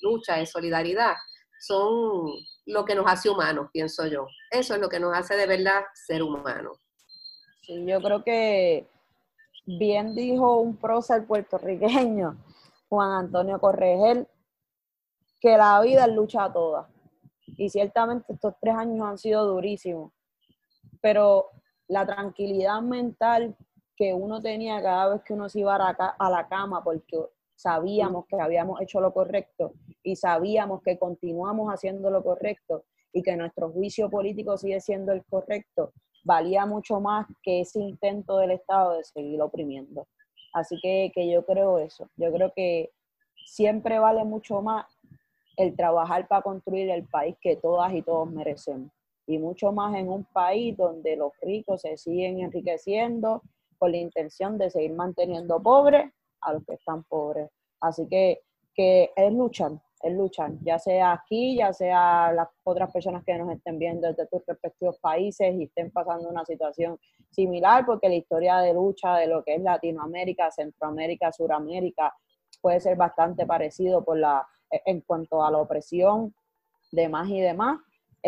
[0.02, 1.14] lucha, de solidaridad,
[1.60, 2.30] son
[2.66, 4.26] lo que nos hace humanos, pienso yo.
[4.50, 6.78] Eso es lo que nos hace de verdad ser humanos.
[7.62, 8.86] Sí, yo creo que
[9.66, 12.36] bien dijo un prócer puertorriqueño,
[12.88, 14.28] Juan Antonio Corregel,
[15.40, 16.86] que la vida es lucha a todas.
[17.56, 20.12] Y ciertamente estos tres años han sido durísimos,
[21.00, 21.50] pero
[21.88, 23.56] la tranquilidad mental
[23.96, 27.18] que uno tenía cada vez que uno se iba a la cama, porque
[27.56, 29.72] sabíamos que habíamos hecho lo correcto
[30.04, 35.24] y sabíamos que continuamos haciendo lo correcto y que nuestro juicio político sigue siendo el
[35.24, 35.92] correcto,
[36.24, 40.06] valía mucho más que ese intento del Estado de seguir oprimiendo.
[40.52, 42.90] Así que, que yo creo eso, yo creo que
[43.44, 44.86] siempre vale mucho más
[45.56, 48.90] el trabajar para construir el país que todas y todos merecemos.
[49.28, 53.42] Y mucho más en un país donde los ricos se siguen enriqueciendo
[53.78, 56.10] con la intención de seguir manteniendo pobres
[56.40, 57.50] a los que están pobres.
[57.80, 58.40] Así que,
[58.74, 59.72] que es luchar,
[60.02, 64.26] es luchar, ya sea aquí, ya sea las otras personas que nos estén viendo desde
[64.26, 66.98] tus respectivos países y estén pasando una situación
[67.30, 72.14] similar, porque la historia de lucha de lo que es Latinoamérica, Centroamérica, Suramérica
[72.62, 76.34] puede ser bastante parecido por la, en cuanto a la opresión,
[76.90, 77.78] demás y demás,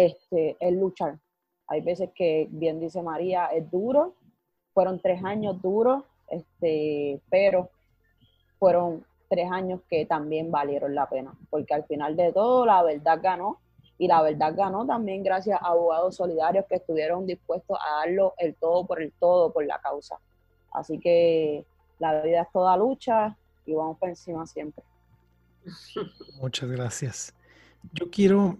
[0.07, 1.18] este, es luchar.
[1.66, 4.14] Hay veces que, bien dice María, es duro,
[4.72, 7.70] fueron tres años duros, este, pero
[8.59, 13.20] fueron tres años que también valieron la pena, porque al final de todo la verdad
[13.22, 13.59] ganó
[13.96, 18.55] y la verdad ganó también gracias a abogados solidarios que estuvieron dispuestos a darlo el
[18.55, 20.18] todo por el todo por la causa.
[20.72, 21.64] Así que
[21.98, 23.36] la vida es toda lucha
[23.66, 24.82] y vamos por encima siempre.
[26.40, 27.34] Muchas gracias.
[27.92, 28.57] Yo quiero,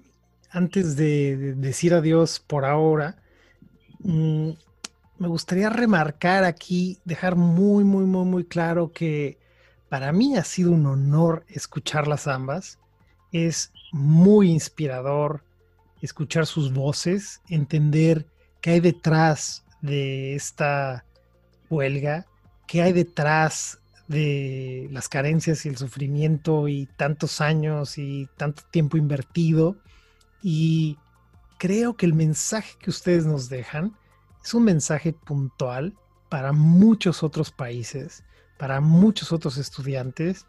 [0.51, 3.22] antes de, decir adiós por ahora,
[4.01, 4.51] mm,
[5.18, 9.38] me gustaría remarcar aquí, dejar muy, muy, muy, muy claro que
[9.88, 12.78] para mí ha sido un honor escucharlas ambas.
[13.32, 15.44] Es muy inspirador
[16.01, 18.26] escuchar sus voces, entender
[18.61, 21.05] qué hay detrás de esta
[21.68, 22.26] huelga,
[22.66, 28.96] qué hay detrás de las carencias y el sufrimiento y tantos años y tanto tiempo
[28.96, 29.76] invertido.
[30.43, 30.99] Y
[31.59, 33.97] creo que el mensaje que ustedes nos dejan
[34.43, 35.95] es un mensaje puntual
[36.28, 38.24] para muchos otros países
[38.61, 40.45] para muchos otros estudiantes.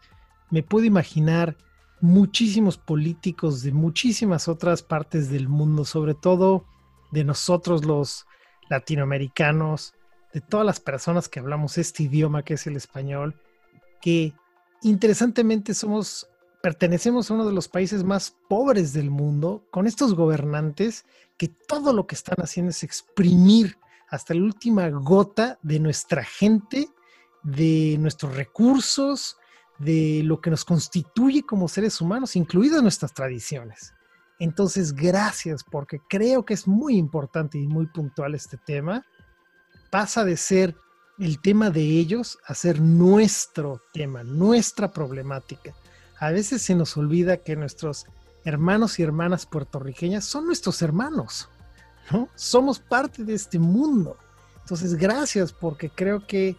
[0.50, 1.56] Me puedo imaginar
[2.02, 6.66] muchísimos políticos de muchísimas otras partes del mundo, sobre todo
[7.10, 8.26] de nosotros los
[8.68, 9.94] latinoamericanos,
[10.34, 13.40] de todas las personas que hablamos este idioma que es el español,
[14.02, 14.34] que
[14.82, 16.28] interesantemente somos
[16.62, 21.04] pertenecemos a uno de los países más pobres del mundo, con estos gobernantes
[21.36, 26.88] que todo lo que están haciendo es exprimir hasta la última gota de nuestra gente
[27.42, 29.36] de nuestros recursos,
[29.78, 33.92] de lo que nos constituye como seres humanos, incluidas nuestras tradiciones.
[34.38, 39.04] Entonces, gracias, porque creo que es muy importante y muy puntual este tema.
[39.90, 40.76] Pasa de ser
[41.18, 45.74] el tema de ellos a ser nuestro tema, nuestra problemática.
[46.22, 48.06] A veces se nos olvida que nuestros
[48.44, 51.48] hermanos y hermanas puertorriqueñas son nuestros hermanos,
[52.12, 52.28] ¿no?
[52.36, 54.16] Somos parte de este mundo.
[54.60, 56.54] Entonces, gracias, porque creo que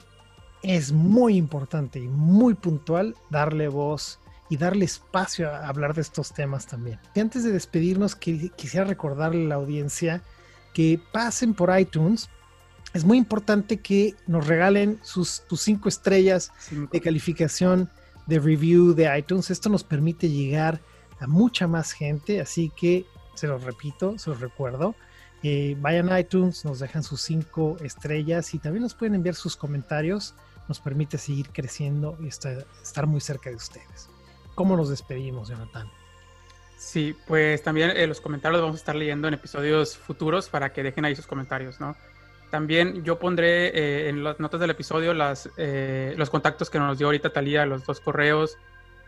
[0.64, 6.34] es muy importante y muy puntual darle voz y darle espacio a hablar de estos
[6.34, 7.00] temas también.
[7.16, 10.22] Y antes de despedirnos, quisiera recordarle a la audiencia
[10.74, 12.30] que pasen por iTunes.
[12.94, 16.52] Es muy importante que nos regalen sus tus cinco estrellas
[16.92, 17.90] de calificación
[18.26, 19.50] de review de iTunes.
[19.50, 20.82] Esto nos permite llegar
[21.20, 23.06] a mucha más gente, así que
[23.36, 24.96] se los repito, se los recuerdo.
[25.42, 29.58] Eh, vayan a iTunes, nos dejan sus cinco estrellas y también nos pueden enviar sus
[29.58, 30.36] comentarios
[30.68, 34.10] nos permite seguir creciendo y estar, muy cerca de ustedes.
[34.56, 35.90] ¿Cómo nos despedimos, Jonathan?
[36.78, 40.74] Sí, pues también eh, los comentarios los vamos a estar leyendo en episodios futuros para
[40.74, 41.96] que dejen ahí sus comentarios, ¿no?
[42.54, 47.00] También yo pondré eh, en las notas del episodio las, eh, los contactos que nos
[47.00, 48.60] dio ahorita Talía, los dos correos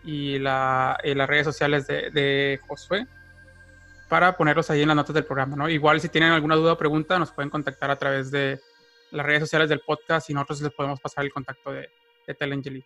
[0.03, 3.05] y, la, las redes sociales de, de, Josué
[4.09, 5.55] para ponerlos ahí en las notas del programa.
[5.55, 5.69] ¿no?
[5.69, 8.59] Igual si tienen alguna duda o pregunta nos pueden contactar a través de
[9.11, 11.87] las redes sociales del podcast y nosotros les podemos pasar el contacto de,
[12.25, 12.83] de Telangeli.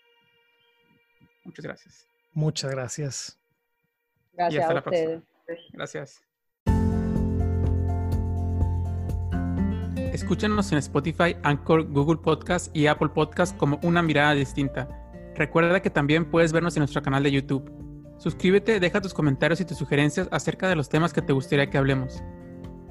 [1.46, 2.06] Muchas gracias.
[2.34, 3.40] Muchas gracias.
[4.34, 5.22] Gracias y hasta a la ustedes.
[5.46, 5.70] próxima.
[5.72, 6.29] Gracias.
[10.20, 14.90] Escúchanos en Spotify, Anchor, Google Podcast y Apple Podcast como una mirada distinta.
[15.34, 17.72] Recuerda que también puedes vernos en nuestro canal de YouTube.
[18.18, 21.78] Suscríbete, deja tus comentarios y tus sugerencias acerca de los temas que te gustaría que
[21.78, 22.22] hablemos.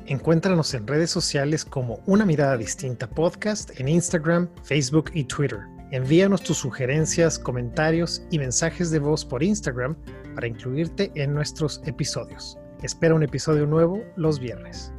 [0.07, 5.61] Encuéntranos en redes sociales como Una Mirada Distinta Podcast en Instagram, Facebook y Twitter.
[5.91, 9.95] Envíanos tus sugerencias, comentarios y mensajes de voz por Instagram
[10.35, 12.57] para incluirte en nuestros episodios.
[12.83, 14.95] Espera un episodio nuevo los viernes.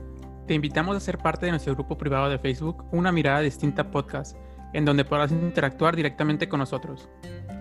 [0.49, 4.35] Te invitamos a ser parte de nuestro grupo privado de Facebook, Una Mirada Distinta Podcast,
[4.73, 7.07] en donde podrás interactuar directamente con nosotros.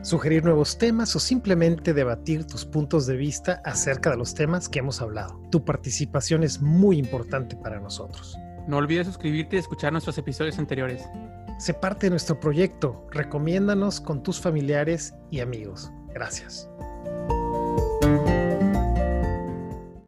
[0.00, 4.78] Sugerir nuevos temas o simplemente debatir tus puntos de vista acerca de los temas que
[4.78, 5.38] hemos hablado.
[5.50, 8.38] Tu participación es muy importante para nosotros.
[8.66, 11.06] No olvides suscribirte y escuchar nuestros episodios anteriores.
[11.58, 13.06] Sé parte de nuestro proyecto.
[13.10, 15.92] Recomiéndanos con tus familiares y amigos.
[16.14, 16.70] Gracias.